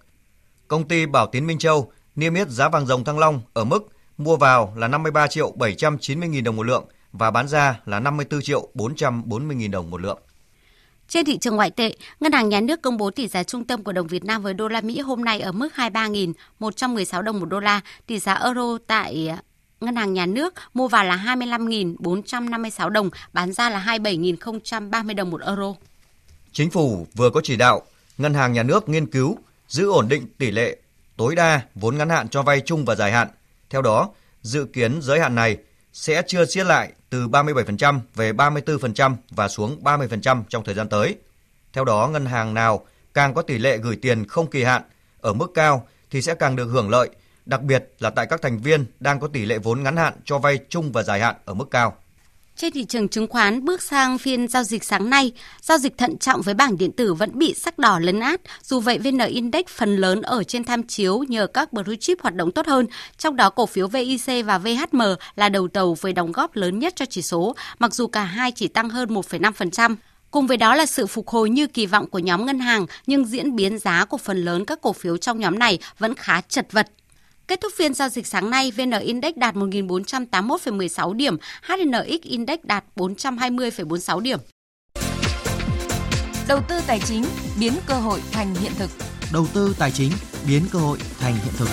[0.68, 3.88] Công ty Bảo Tín Minh Châu niêm yết giá vàng dòng Thăng Long ở mức
[4.18, 8.42] mua vào là 53 triệu 790 000 đồng một lượng và bán ra là 54
[8.42, 10.18] triệu 440 000 đồng một lượng.
[11.10, 13.84] Trên thị trường ngoại tệ, Ngân hàng Nhà nước công bố tỷ giá trung tâm
[13.84, 17.46] của đồng Việt Nam với đô la Mỹ hôm nay ở mức 23.116 đồng một
[17.46, 19.42] đô la, tỷ giá euro tại à,
[19.80, 25.40] Ngân hàng Nhà nước mua vào là 25.456 đồng, bán ra là 27.030 đồng một
[25.40, 25.74] euro.
[26.52, 27.82] Chính phủ vừa có chỉ đạo
[28.18, 29.38] Ngân hàng Nhà nước nghiên cứu
[29.68, 30.76] giữ ổn định tỷ lệ
[31.16, 33.28] tối đa vốn ngắn hạn cho vay chung và dài hạn
[33.70, 34.10] theo đó,
[34.42, 35.56] dự kiến giới hạn này
[35.92, 41.16] sẽ chưa siết lại từ 37% về 34% và xuống 30% trong thời gian tới.
[41.72, 44.82] Theo đó, ngân hàng nào càng có tỷ lệ gửi tiền không kỳ hạn
[45.20, 47.08] ở mức cao thì sẽ càng được hưởng lợi,
[47.46, 50.38] đặc biệt là tại các thành viên đang có tỷ lệ vốn ngắn hạn cho
[50.38, 51.96] vay chung và dài hạn ở mức cao.
[52.60, 55.32] Trên thị trường chứng khoán bước sang phiên giao dịch sáng nay,
[55.62, 58.40] giao dịch thận trọng với bảng điện tử vẫn bị sắc đỏ lấn át.
[58.62, 62.34] Dù vậy, VN Index phần lớn ở trên tham chiếu nhờ các blue chip hoạt
[62.34, 62.86] động tốt hơn.
[63.18, 65.00] Trong đó, cổ phiếu VIC và VHM
[65.36, 68.52] là đầu tàu với đóng góp lớn nhất cho chỉ số, mặc dù cả hai
[68.52, 69.96] chỉ tăng hơn 1,5%.
[70.30, 73.24] Cùng với đó là sự phục hồi như kỳ vọng của nhóm ngân hàng, nhưng
[73.24, 76.72] diễn biến giá của phần lớn các cổ phiếu trong nhóm này vẫn khá chật
[76.72, 76.86] vật
[77.50, 82.84] Kết thúc phiên giao dịch sáng nay, VN Index đạt 1.481,16 điểm, HNX Index đạt
[82.96, 84.38] 420,46 điểm.
[86.48, 87.24] Đầu tư tài chính
[87.60, 88.90] biến cơ hội thành hiện thực.
[89.32, 90.12] Đầu tư tài chính
[90.48, 91.68] biến cơ hội thành hiện thực.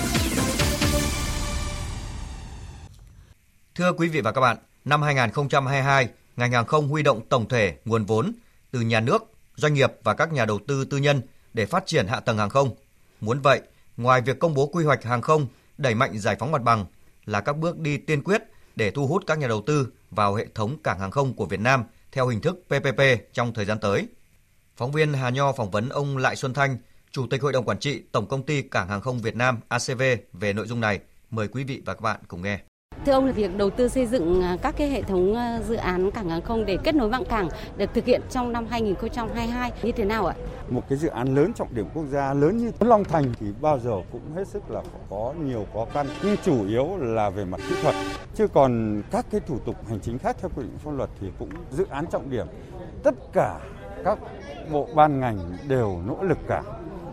[3.76, 6.08] Thưa quý vị và các bạn, năm 2022,
[6.38, 8.34] ngành hàng không huy động tổng thể nguồn vốn
[8.72, 9.24] từ nhà nước,
[9.56, 11.22] doanh nghiệp và các nhà đầu tư tư nhân
[11.54, 12.76] để phát triển hạ tầng hàng không.
[13.22, 13.62] Muốn vậy,
[13.98, 15.48] ngoài việc công bố quy hoạch hàng không
[15.78, 16.86] đẩy mạnh giải phóng mặt bằng
[17.26, 18.44] là các bước đi tiên quyết
[18.76, 21.60] để thu hút các nhà đầu tư vào hệ thống cảng hàng không của Việt
[21.60, 24.08] Nam theo hình thức PPP trong thời gian tới.
[24.76, 26.78] Phóng viên Hà Nho phỏng vấn ông Lại Xuân Thanh,
[27.12, 30.02] Chủ tịch Hội đồng Quản trị Tổng Công ty Cảng Hàng không Việt Nam ACV
[30.34, 31.00] về nội dung này.
[31.30, 32.60] Mời quý vị và các bạn cùng nghe.
[33.06, 35.76] Thưa ông, là việc đầu tư xây dựng à, các cái hệ thống à, dự
[35.76, 39.72] án cảng hàng không để kết nối mạng cảng được thực hiện trong năm 2022
[39.84, 40.36] như thế nào ạ?
[40.70, 43.80] Một cái dự án lớn trọng điểm quốc gia, lớn như Long Thành thì bao
[43.80, 46.08] giờ cũng hết sức là có nhiều khó khăn.
[46.24, 47.96] Nhưng chủ yếu là về mặt kỹ thuật.
[48.36, 51.28] Chứ còn các cái thủ tục hành chính khác theo quy định pháp luật thì
[51.40, 52.48] cũng dự án trọng điểm.
[53.04, 53.60] Tất cả
[54.04, 54.20] các
[54.72, 55.38] bộ ban ngành
[55.68, 56.64] đều nỗ lực cả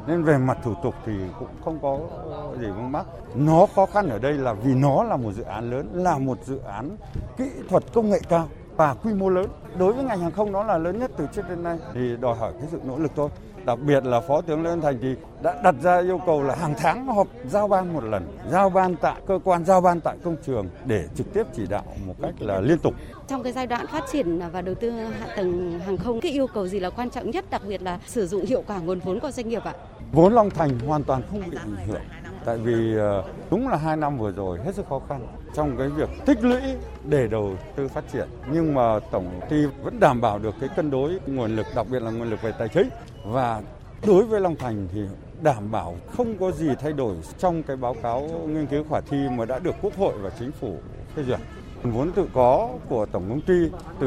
[0.06, 1.98] nên về mặt thủ tục thì cũng không có
[2.30, 3.06] ờ, gì vướng mắc.
[3.34, 6.38] Nó khó khăn ở đây là vì nó là một dự án lớn, là một
[6.44, 6.96] dự án
[7.36, 9.46] kỹ thuật công nghệ cao và quy mô lớn.
[9.78, 12.36] Đối với ngành hàng không nó là lớn nhất từ trước đến nay thì đòi
[12.36, 13.28] hỏi cái sự nỗ lực thôi.
[13.66, 16.54] Đặc biệt là Phó tướng Lê Văn Thành thì đã đặt ra yêu cầu là
[16.54, 20.16] hàng tháng họp giao ban một lần, giao ban tại cơ quan, giao ban tại
[20.24, 22.94] công trường để trực tiếp chỉ đạo một cách là liên tục.
[23.28, 26.46] Trong cái giai đoạn phát triển và đầu tư hạ tầng hàng không, cái yêu
[26.46, 29.20] cầu gì là quan trọng nhất, đặc biệt là sử dụng hiệu quả nguồn vốn
[29.20, 29.74] của doanh nghiệp ạ?
[30.14, 32.02] Vốn Long Thành hoàn toàn không bị ảnh hưởng.
[32.44, 35.88] tại vì ờ, đúng là hai năm vừa rồi hết sức khó khăn trong cái
[35.88, 36.60] việc tích lũy
[37.04, 38.28] để đầu tư phát triển.
[38.52, 42.02] Nhưng mà tổng ty vẫn đảm bảo được cái cân đối nguồn lực đặc biệt
[42.02, 42.88] là nguồn lực về tài chính.
[43.24, 43.62] Và
[44.06, 45.00] đối với Long Thành thì
[45.42, 49.18] đảm bảo không có gì thay đổi trong cái báo cáo nghiên cứu khả thi
[49.36, 50.76] mà đã được Quốc hội và Chính phủ
[51.14, 51.38] phê duyệt.
[51.82, 54.06] Vốn tự có của tổng công ty từ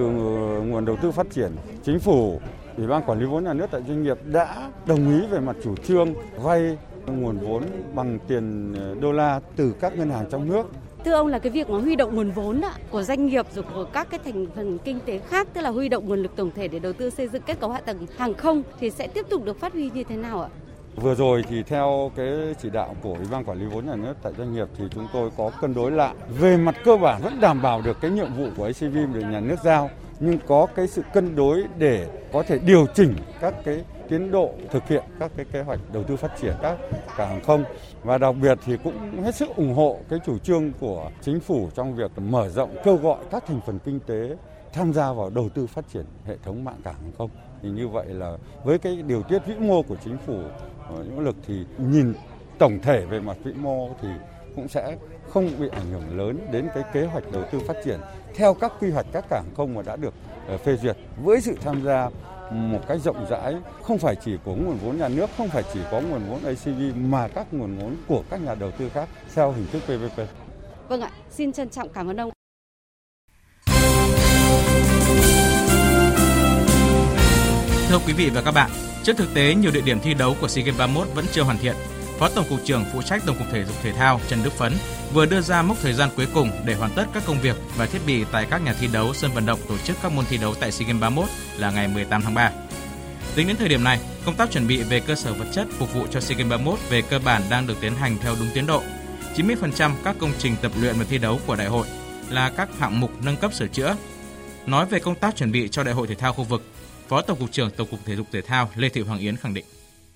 [0.65, 1.51] nguồn đầu tư phát triển,
[1.83, 2.39] chính phủ,
[2.77, 5.55] Ủy ban quản lý vốn nhà nước tại doanh nghiệp đã đồng ý về mặt
[5.63, 7.63] chủ trương vay nguồn vốn
[7.95, 10.63] bằng tiền đô la từ các ngân hàng trong nước
[11.05, 13.65] Thưa ông là cái việc mà huy động nguồn vốn ạ, của doanh nghiệp rồi
[13.73, 16.51] của các cái thành phần kinh tế khác tức là huy động nguồn lực tổng
[16.55, 19.25] thể để đầu tư xây dựng kết cấu hạ tầng hàng không thì sẽ tiếp
[19.29, 20.49] tục được phát huy như thế nào ạ?
[20.95, 24.13] Vừa rồi thì theo cái chỉ đạo của Ủy ban quản lý vốn nhà nước
[24.23, 26.15] tại doanh nghiệp thì chúng tôi có cân đối lại.
[26.39, 29.39] Về mặt cơ bản vẫn đảm bảo được cái nhiệm vụ của ACV được nhà
[29.39, 29.89] nước giao
[30.19, 34.51] nhưng có cái sự cân đối để có thể điều chỉnh các cái tiến độ
[34.71, 36.77] thực hiện các cái kế hoạch đầu tư phát triển các
[37.17, 37.63] cảng hàng không.
[38.03, 41.69] Và đặc biệt thì cũng hết sức ủng hộ cái chủ trương của chính phủ
[41.75, 44.35] trong việc mở rộng, kêu gọi các thành phần kinh tế
[44.73, 47.29] tham gia vào đầu tư phát triển hệ thống mạng cảng hàng không.
[47.61, 50.41] Thì như vậy là với cái điều tiết vĩ mô của chính phủ
[50.89, 52.13] ờ, nỗ lực thì nhìn
[52.57, 54.07] tổng thể về mặt vĩ mô thì
[54.55, 54.97] cũng sẽ
[55.29, 57.99] không bị ảnh hưởng lớn đến cái kế hoạch đầu tư phát triển
[58.35, 60.13] theo các quy hoạch các cảng không mà đã được
[60.47, 62.09] ờ, phê duyệt với sự tham gia
[62.51, 65.79] một cách rộng rãi không phải chỉ có nguồn vốn nhà nước không phải chỉ
[65.91, 69.51] có nguồn vốn ACV mà các nguồn vốn của các nhà đầu tư khác theo
[69.51, 70.21] hình thức PPP.
[70.89, 72.29] Vâng ạ, xin trân trọng cảm ơn ông.
[77.89, 78.71] Thưa quý vị và các bạn,
[79.03, 81.57] trước thực tế nhiều địa điểm thi đấu của SEA Games 31 vẫn chưa hoàn
[81.57, 81.75] thiện,
[82.19, 84.73] Phó Tổng cục trưởng phụ trách Tổng cục Thể dục Thể thao Trần Đức Phấn
[85.13, 87.85] vừa đưa ra mốc thời gian cuối cùng để hoàn tất các công việc và
[87.85, 90.37] thiết bị tại các nhà thi đấu sân vận động tổ chức các môn thi
[90.37, 92.51] đấu tại SEA Games 31 là ngày 18 tháng 3.
[93.35, 95.93] Tính đến thời điểm này, công tác chuẩn bị về cơ sở vật chất phục
[95.93, 98.67] vụ cho SEA Games 31 về cơ bản đang được tiến hành theo đúng tiến
[98.67, 98.81] độ.
[99.35, 101.87] 90% các công trình tập luyện và thi đấu của đại hội
[102.29, 103.95] là các hạng mục nâng cấp sửa chữa.
[104.65, 106.63] Nói về công tác chuẩn bị cho đại hội thể thao khu vực,
[107.07, 109.53] Phó Tổng cục trưởng Tổng cục Thể dục Thể thao Lê Thị Hoàng Yến khẳng
[109.53, 109.65] định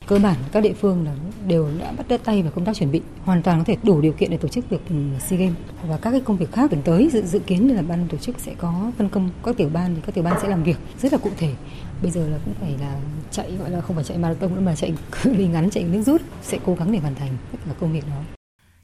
[0.08, 1.12] cơ bản các địa phương là
[1.48, 4.02] đều đã bắt đất tay vào công tác chuẩn bị hoàn toàn có thể đủ
[4.02, 5.56] điều kiện để tổ chức được ừ, SEA Games.
[5.88, 8.40] Và các cái công việc khác tuần tới dự, dự kiến là ban tổ chức
[8.40, 11.12] sẽ có phân công các tiểu ban thì các tiểu ban sẽ làm việc rất
[11.12, 11.54] là cụ thể.
[12.02, 13.00] Bây giờ là cũng phải là
[13.32, 14.94] chạy gọi là không phải chạy marathon nữa mà chạy
[15.24, 17.94] cự ly ngắn chạy nước rút sẽ cố gắng để hoàn thành tất cả công
[17.94, 18.22] việc đó.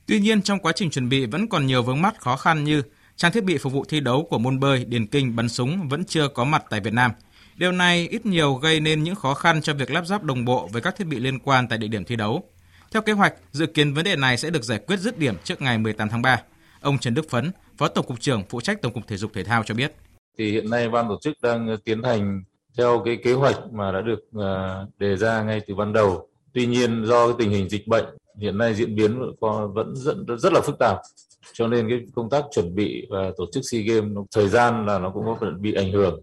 [0.06, 2.82] Tuy nhiên trong quá trình chuẩn bị vẫn còn nhiều vướng mắt khó khăn như
[3.16, 6.06] trang thiết bị phục vụ thi đấu của môn bơi, điền kinh, bắn súng vẫn
[6.06, 7.12] chưa có mặt tại Việt Nam–
[7.58, 10.70] Điều này ít nhiều gây nên những khó khăn cho việc lắp ráp đồng bộ
[10.72, 12.44] với các thiết bị liên quan tại địa điểm thi đấu.
[12.92, 15.62] Theo kế hoạch, dự kiến vấn đề này sẽ được giải quyết dứt điểm trước
[15.62, 16.42] ngày 18 tháng 3.
[16.82, 19.44] Ông Trần Đức Phấn, Phó Tổng cục trưởng phụ trách Tổng cục Thể dục Thể
[19.44, 19.94] thao cho biết.
[20.38, 22.44] Thì hiện nay ban tổ chức đang tiến hành
[22.78, 26.30] theo cái kế hoạch mà đã được à, đề ra ngay từ ban đầu.
[26.54, 28.06] Tuy nhiên do cái tình hình dịch bệnh
[28.42, 29.20] hiện nay diễn biến
[29.74, 30.98] vẫn rất rất là phức tạp
[31.54, 35.00] cho nên cái công tác chuẩn bị và tổ chức SEA Games thời gian là
[35.00, 36.22] nó cũng có phần bị ảnh hưởng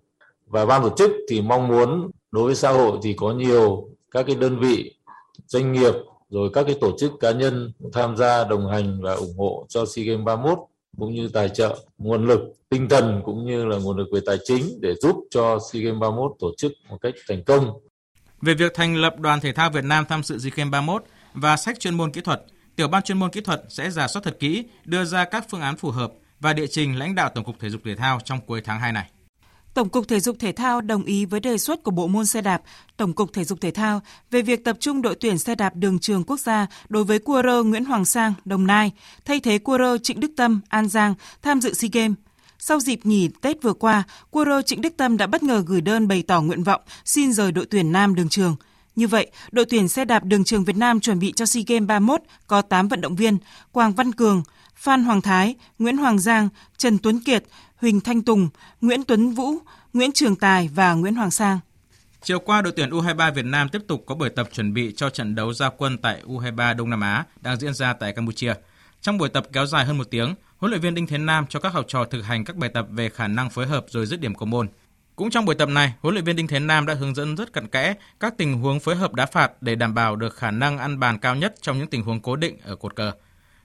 [0.55, 4.27] và ban tổ chức thì mong muốn đối với xã hội thì có nhiều các
[4.27, 4.95] cái đơn vị
[5.47, 5.93] doanh nghiệp
[6.31, 9.85] rồi các cái tổ chức cá nhân tham gia đồng hành và ủng hộ cho
[9.87, 10.59] SEA Games 31
[10.99, 14.39] cũng như tài trợ nguồn lực tinh thần cũng như là nguồn lực về tài
[14.45, 17.71] chính để giúp cho SEA Games 31 tổ chức một cách thành công.
[18.43, 21.57] Về việc thành lập đoàn thể thao Việt Nam tham dự SEA Games 31 và
[21.57, 22.43] sách chuyên môn kỹ thuật,
[22.77, 25.61] tiểu ban chuyên môn kỹ thuật sẽ giả soát thật kỹ, đưa ra các phương
[25.61, 28.41] án phù hợp và địa trình lãnh đạo Tổng cục Thể dục Thể thao trong
[28.47, 29.11] cuối tháng 2 này.
[29.75, 32.41] Tổng cục Thể dục Thể thao đồng ý với đề xuất của Bộ môn xe
[32.41, 32.63] đạp,
[32.97, 34.01] Tổng cục Thể dục Thể thao
[34.31, 37.43] về việc tập trung đội tuyển xe đạp đường trường quốc gia đối với cua
[37.43, 38.93] rơ Nguyễn Hoàng Sang, Đồng Nai,
[39.25, 42.17] thay thế cua rơ Trịnh Đức Tâm, An Giang tham dự SEA Games.
[42.59, 45.81] Sau dịp nghỉ Tết vừa qua, cua rơ Trịnh Đức Tâm đã bất ngờ gửi
[45.81, 48.57] đơn bày tỏ nguyện vọng xin rời đội tuyển nam đường trường.
[48.97, 51.89] Như vậy, đội tuyển xe đạp đường trường Việt Nam chuẩn bị cho SEA Games
[51.89, 53.39] 31 có 8 vận động viên:
[53.73, 54.43] Quang Văn Cường,
[54.77, 57.45] Phan Hoàng Thái, Nguyễn Hoàng Giang, Trần Tuấn Kiệt,
[57.77, 58.49] Huỳnh Thanh Tùng,
[58.81, 59.55] Nguyễn Tuấn Vũ,
[59.93, 61.59] Nguyễn Trường Tài và Nguyễn Hoàng Sang.
[62.23, 65.11] Chiều qua, đội tuyển U23 Việt Nam tiếp tục có buổi tập chuẩn bị cho
[65.11, 68.55] trận đấu giao quân tại U23 Đông Nam Á đang diễn ra tại Campuchia.
[69.01, 71.61] Trong buổi tập kéo dài hơn một tiếng, huấn luyện viên Đinh Thế Nam cho
[71.61, 74.21] các học trò thực hành các bài tập về khả năng phối hợp rồi dứt
[74.21, 74.69] điểm của môn.
[75.17, 77.53] Cũng trong buổi tập này, huấn luyện viên Đinh Thế Nam đã hướng dẫn rất
[77.53, 80.79] cặn kẽ các tình huống phối hợp đá phạt để đảm bảo được khả năng
[80.79, 83.13] ăn bàn cao nhất trong những tình huống cố định ở cột cờ.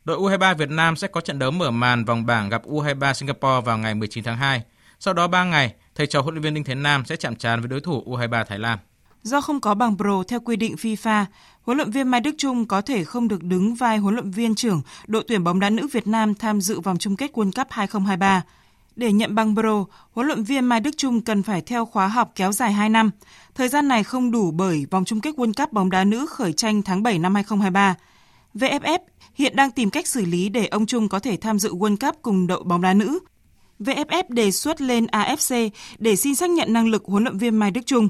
[0.09, 3.61] Đội U23 Việt Nam sẽ có trận đấu mở màn vòng bảng gặp U23 Singapore
[3.65, 4.61] vào ngày 19 tháng 2.
[4.99, 7.61] Sau đó 3 ngày, thầy trò huấn luyện viên Đinh Thế Nam sẽ chạm trán
[7.61, 8.77] với đối thủ U23 Thái Lan.
[9.23, 11.25] Do không có bằng pro theo quy định FIFA,
[11.61, 14.55] huấn luyện viên Mai Đức Trung có thể không được đứng vai huấn luyện viên
[14.55, 17.67] trưởng đội tuyển bóng đá nữ Việt Nam tham dự vòng chung kết World Cup
[17.69, 18.41] 2023.
[18.95, 22.31] Để nhận bằng pro, huấn luyện viên Mai Đức Trung cần phải theo khóa học
[22.35, 23.11] kéo dài 2 năm.
[23.55, 26.53] Thời gian này không đủ bởi vòng chung kết World Cup bóng đá nữ khởi
[26.53, 27.95] tranh tháng 7 năm 2023.
[28.55, 28.99] VFF
[29.39, 32.15] hiện đang tìm cách xử lý để ông Trung có thể tham dự World Cup
[32.21, 33.19] cùng đội bóng đá nữ.
[33.79, 37.71] VFF đề xuất lên AFC để xin xác nhận năng lực huấn luyện viên Mai
[37.71, 38.09] Đức Trung.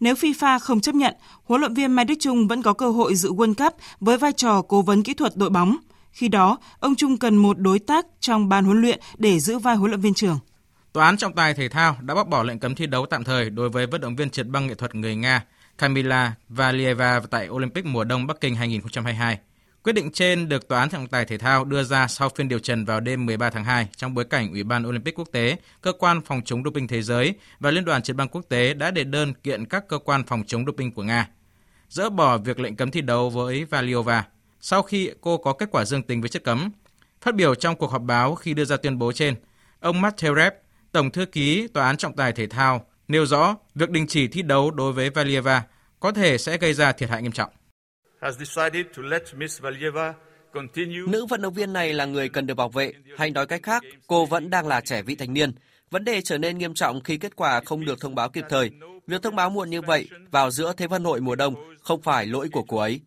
[0.00, 1.14] Nếu FIFA không chấp nhận,
[1.44, 4.32] huấn luyện viên Mai Đức Trung vẫn có cơ hội dự World Cup với vai
[4.32, 5.76] trò cố vấn kỹ thuật đội bóng.
[6.12, 9.76] Khi đó, ông Trung cần một đối tác trong ban huấn luyện để giữ vai
[9.76, 10.38] huấn luyện viên trưởng.
[10.92, 13.50] Tòa án trọng tài thể thao đã bác bỏ lệnh cấm thi đấu tạm thời
[13.50, 15.44] đối với vận động viên trượt băng nghệ thuật người Nga
[15.78, 19.38] Kamila Valieva tại Olympic mùa đông Bắc Kinh 2022.
[19.84, 22.58] Quyết định trên được Tòa án trọng tài thể thao đưa ra sau phiên điều
[22.58, 25.92] trần vào đêm 13 tháng 2 trong bối cảnh Ủy ban Olympic quốc tế, cơ
[25.92, 29.04] quan phòng chống doping thế giới và Liên đoàn chiến băng quốc tế đã đệ
[29.04, 31.28] đơn kiện các cơ quan phòng chống doping của Nga
[31.90, 34.24] dỡ bỏ việc lệnh cấm thi đấu với Valiova
[34.60, 36.70] sau khi cô có kết quả dương tính với chất cấm.
[37.20, 39.34] Phát biểu trong cuộc họp báo khi đưa ra tuyên bố trên,
[39.80, 40.52] ông Materev,
[40.92, 44.42] Tổng thư ký Tòa án trọng tài thể thao, nêu rõ việc đình chỉ thi
[44.42, 45.62] đấu đối với Valieva
[46.00, 47.50] có thể sẽ gây ra thiệt hại nghiêm trọng.
[51.08, 53.82] Nữ vận động viên này là người cần được bảo vệ, hay nói cách khác,
[54.06, 55.52] cô vẫn đang là trẻ vị thành niên.
[55.90, 58.70] Vấn đề trở nên nghiêm trọng khi kết quả không được thông báo kịp thời.
[59.06, 62.26] Việc thông báo muộn như vậy vào giữa Thế vận hội mùa đông không phải
[62.26, 63.00] lỗi của cô ấy.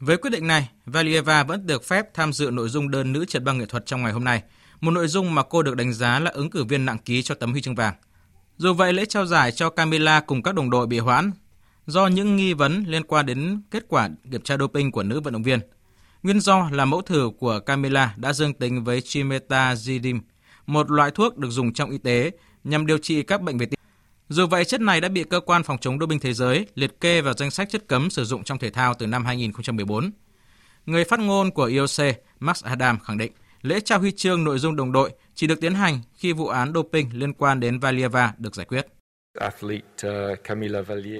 [0.00, 3.42] Với quyết định này, Valieva vẫn được phép tham dự nội dung đơn nữ trượt
[3.42, 4.42] băng nghệ thuật trong ngày hôm nay,
[4.80, 7.34] một nội dung mà cô được đánh giá là ứng cử viên nặng ký cho
[7.34, 7.94] tấm huy chương vàng.
[8.56, 11.30] Dù vậy, lễ trao giải cho Camila cùng các đồng đội bị hoãn
[11.88, 15.32] do những nghi vấn liên quan đến kết quả kiểm tra doping của nữ vận
[15.32, 15.60] động viên.
[16.22, 20.20] Nguyên do là mẫu thử của Camila đã dương tính với chimetazidine,
[20.66, 22.30] một loại thuốc được dùng trong y tế
[22.64, 23.78] nhằm điều trị các bệnh về tim.
[24.28, 27.20] Dù vậy, chất này đã bị cơ quan phòng chống doping thế giới liệt kê
[27.20, 30.10] vào danh sách chất cấm sử dụng trong thể thao từ năm 2014.
[30.86, 33.32] Người phát ngôn của IOC, Max Adam khẳng định,
[33.62, 36.72] lễ trao huy chương nội dung đồng đội chỉ được tiến hành khi vụ án
[36.74, 38.86] doping liên quan đến Valieva được giải quyết.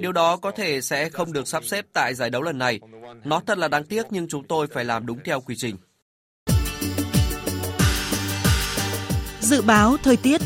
[0.01, 2.79] Điều đó có thể sẽ không được sắp xếp tại giải đấu lần này.
[3.23, 5.75] Nó thật là đáng tiếc nhưng chúng tôi phải làm đúng theo quy trình.
[9.41, 10.41] Dự báo thời tiết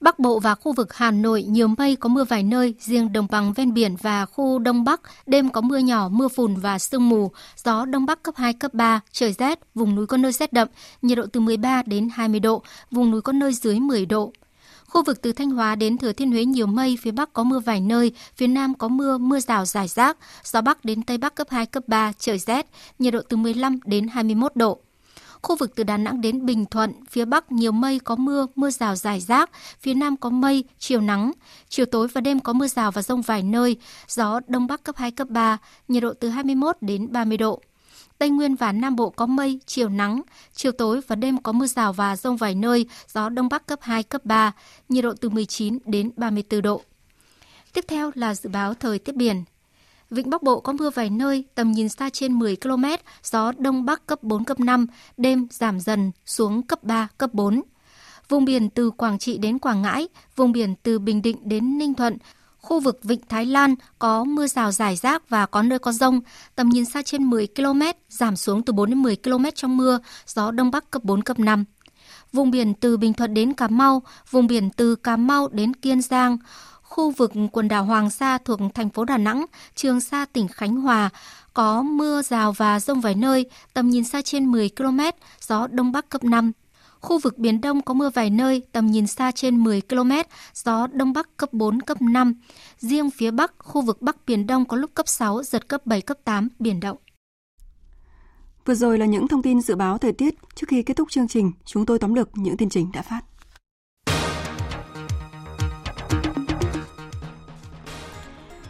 [0.00, 3.26] Bắc Bộ và khu vực Hà Nội nhiều mây có mưa vài nơi, riêng đồng
[3.30, 7.08] bằng ven biển và khu Đông Bắc đêm có mưa nhỏ, mưa phùn và sương
[7.08, 7.30] mù,
[7.64, 10.68] gió Đông Bắc cấp 2, cấp 3, trời rét, vùng núi có nơi rét đậm,
[11.02, 14.32] nhiệt độ từ 13 đến 20 độ, vùng núi có nơi dưới 10 độ.
[14.86, 17.58] Khu vực từ Thanh Hóa đến Thừa Thiên Huế nhiều mây, phía Bắc có mưa
[17.58, 21.34] vài nơi, phía Nam có mưa, mưa rào rải rác, gió Bắc đến Tây Bắc
[21.34, 22.66] cấp 2, cấp 3, trời rét,
[22.98, 24.80] nhiệt độ từ 15 đến 21 độ.
[25.42, 28.70] Khu vực từ Đà Nẵng đến Bình Thuận, phía Bắc nhiều mây có mưa, mưa
[28.70, 31.32] rào rải rác, phía Nam có mây, chiều nắng.
[31.68, 33.76] Chiều tối và đêm có mưa rào và rông vài nơi,
[34.08, 35.58] gió Đông Bắc cấp 2, cấp 3,
[35.88, 37.60] nhiệt độ từ 21 đến 30 độ.
[38.18, 40.22] Tây Nguyên và Nam Bộ có mây, chiều nắng,
[40.54, 43.78] chiều tối và đêm có mưa rào và rông vài nơi, gió Đông Bắc cấp
[43.82, 44.52] 2, cấp 3,
[44.88, 46.82] nhiệt độ từ 19 đến 34 độ.
[47.72, 49.44] Tiếp theo là dự báo thời tiết biển.
[50.10, 52.84] Vịnh Bắc Bộ có mưa vài nơi, tầm nhìn xa trên 10 km,
[53.24, 54.86] gió Đông Bắc cấp 4, cấp 5,
[55.16, 57.62] đêm giảm dần xuống cấp 3, cấp 4.
[58.28, 61.94] Vùng biển từ Quảng Trị đến Quảng Ngãi, vùng biển từ Bình Định đến Ninh
[61.94, 62.16] Thuận,
[62.58, 66.20] khu vực Vịnh Thái Lan có mưa rào rải rác và có nơi có rông,
[66.54, 69.98] tầm nhìn xa trên 10 km, giảm xuống từ 4 đến 10 km trong mưa,
[70.26, 71.64] gió Đông Bắc cấp 4, cấp 5.
[72.32, 76.02] Vùng biển từ Bình Thuận đến Cà Mau, vùng biển từ Cà Mau đến Kiên
[76.02, 76.38] Giang,
[76.88, 80.76] khu vực quần đảo Hoàng Sa thuộc thành phố Đà Nẵng, Trường Sa tỉnh Khánh
[80.76, 81.10] Hòa
[81.54, 85.00] có mưa rào và rông vài nơi, tầm nhìn xa trên 10 km,
[85.40, 86.52] gió đông bắc cấp 5.
[87.00, 90.12] Khu vực Biển Đông có mưa vài nơi, tầm nhìn xa trên 10 km,
[90.54, 92.34] gió Đông Bắc cấp 4, cấp 5.
[92.78, 96.00] Riêng phía Bắc, khu vực Bắc Biển Đông có lúc cấp 6, giật cấp 7,
[96.00, 96.96] cấp 8, biển động.
[98.64, 100.34] Vừa rồi là những thông tin dự báo thời tiết.
[100.54, 103.20] Trước khi kết thúc chương trình, chúng tôi tóm lược những tin chính đã phát.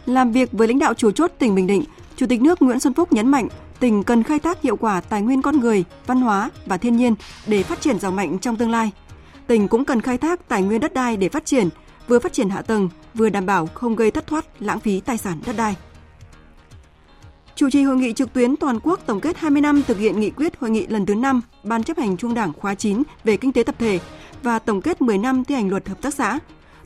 [0.09, 1.83] Làm việc với lãnh đạo chủ chốt tỉnh Bình Định,
[2.15, 3.47] Chủ tịch nước Nguyễn Xuân Phúc nhấn mạnh
[3.79, 7.15] tỉnh cần khai thác hiệu quả tài nguyên con người, văn hóa và thiên nhiên
[7.47, 8.91] để phát triển giàu mạnh trong tương lai.
[9.47, 11.69] Tỉnh cũng cần khai thác tài nguyên đất đai để phát triển,
[12.07, 15.17] vừa phát triển hạ tầng, vừa đảm bảo không gây thất thoát, lãng phí tài
[15.17, 15.75] sản đất đai.
[17.55, 20.29] Chủ trì hội nghị trực tuyến toàn quốc tổng kết 20 năm thực hiện nghị
[20.29, 23.51] quyết hội nghị lần thứ 5 Ban chấp hành Trung đảng khóa 9 về kinh
[23.51, 23.99] tế tập thể
[24.43, 26.39] và tổng kết 10 năm thi hành luật hợp tác xã.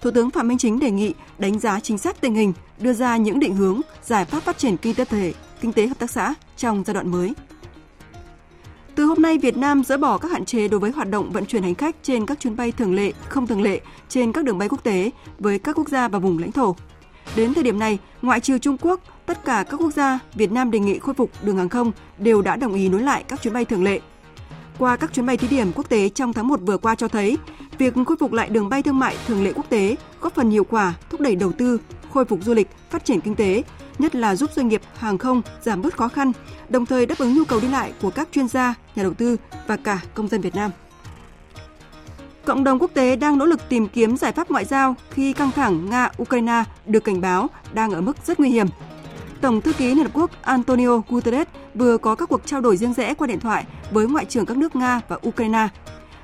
[0.04, 3.18] Thủ tướng Phạm Minh Chính đề nghị đánh giá chính xác tình hình, đưa ra
[3.18, 6.34] những định hướng, giải pháp phát triển kinh tế thể, kinh tế hợp tác xã
[6.58, 7.34] trong giai đoạn mới.
[8.96, 11.46] Từ hôm nay, Việt Nam dỡ bỏ các hạn chế đối với hoạt động vận
[11.46, 14.58] chuyển hành khách trên các chuyến bay thường lệ, không thường lệ trên các đường
[14.58, 16.76] bay quốc tế với các quốc gia và vùng lãnh thổ.
[17.36, 20.72] Đến thời điểm này, ngoại trừ Trung Quốc, tất cả các quốc gia Việt Nam
[20.72, 23.54] đề nghị khôi phục đường hàng không đều đã đồng ý nối lại các chuyến
[23.54, 24.00] bay thường lệ.
[24.80, 27.38] Qua các chuyến bay thí điểm quốc tế trong tháng 1 vừa qua cho thấy,
[27.78, 30.64] việc khôi phục lại đường bay thương mại thường lệ quốc tế góp phần hiệu
[30.64, 31.80] quả thúc đẩy đầu tư,
[32.14, 33.64] khôi phục du lịch, phát triển kinh tế,
[34.00, 36.32] nhất là giúp doanh nghiệp hàng không giảm bớt khó khăn,
[36.70, 39.38] đồng thời đáp ứng nhu cầu đi lại của các chuyên gia, nhà đầu tư
[39.68, 40.72] và cả công dân Việt Nam.
[42.46, 45.52] Cộng đồng quốc tế đang nỗ lực tìm kiếm giải pháp ngoại giao khi căng
[45.52, 48.68] thẳng Nga-Ukraine được cảnh báo đang ở mức rất nguy hiểm.
[49.42, 52.94] Tổng thư ký Liên Hợp Quốc Antonio Guterres vừa có các cuộc trao đổi riêng
[52.94, 55.68] rẽ qua điện thoại với ngoại trưởng các nước Nga và Ukraine.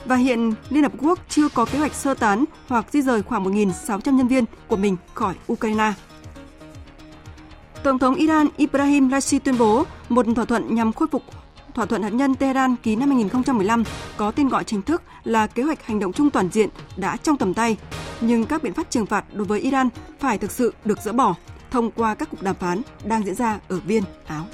[0.09, 3.43] Và hiện Liên Hợp Quốc chưa có kế hoạch sơ tán hoặc di rời khoảng
[3.43, 5.93] 1.600 nhân viên của mình khỏi Ukraine.
[7.83, 11.23] Tổng thống Iran Ibrahim Raisi tuyên bố một thỏa thuận nhằm khôi phục
[11.73, 13.83] thỏa thuận hạt nhân Tehran ký năm 2015
[14.17, 17.37] có tên gọi chính thức là Kế hoạch hành động chung toàn diện đã trong
[17.37, 17.77] tầm tay,
[18.21, 19.89] nhưng các biện pháp trừng phạt đối với Iran
[20.19, 21.35] phải thực sự được dỡ bỏ
[21.71, 24.45] thông qua các cuộc đàm phán đang diễn ra ở Viên, Áo.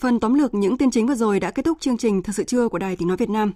[0.00, 2.44] Phần tóm lược những tin chính vừa rồi đã kết thúc chương trình Thật sự
[2.44, 3.52] trưa của Đài Tiếng Nói Việt Nam.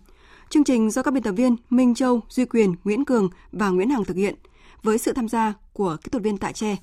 [0.50, 3.90] Chương trình do các biên tập viên Minh Châu, Duy Quyền, Nguyễn Cường và Nguyễn
[3.90, 4.34] Hằng thực hiện
[4.82, 6.76] với sự tham gia của kỹ thuật viên Tại Tre.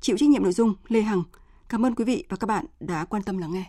[0.00, 1.22] Chịu trách nhiệm nội dung Lê Hằng.
[1.68, 3.64] Cảm ơn quý vị và các bạn đã quan tâm lắng nghe.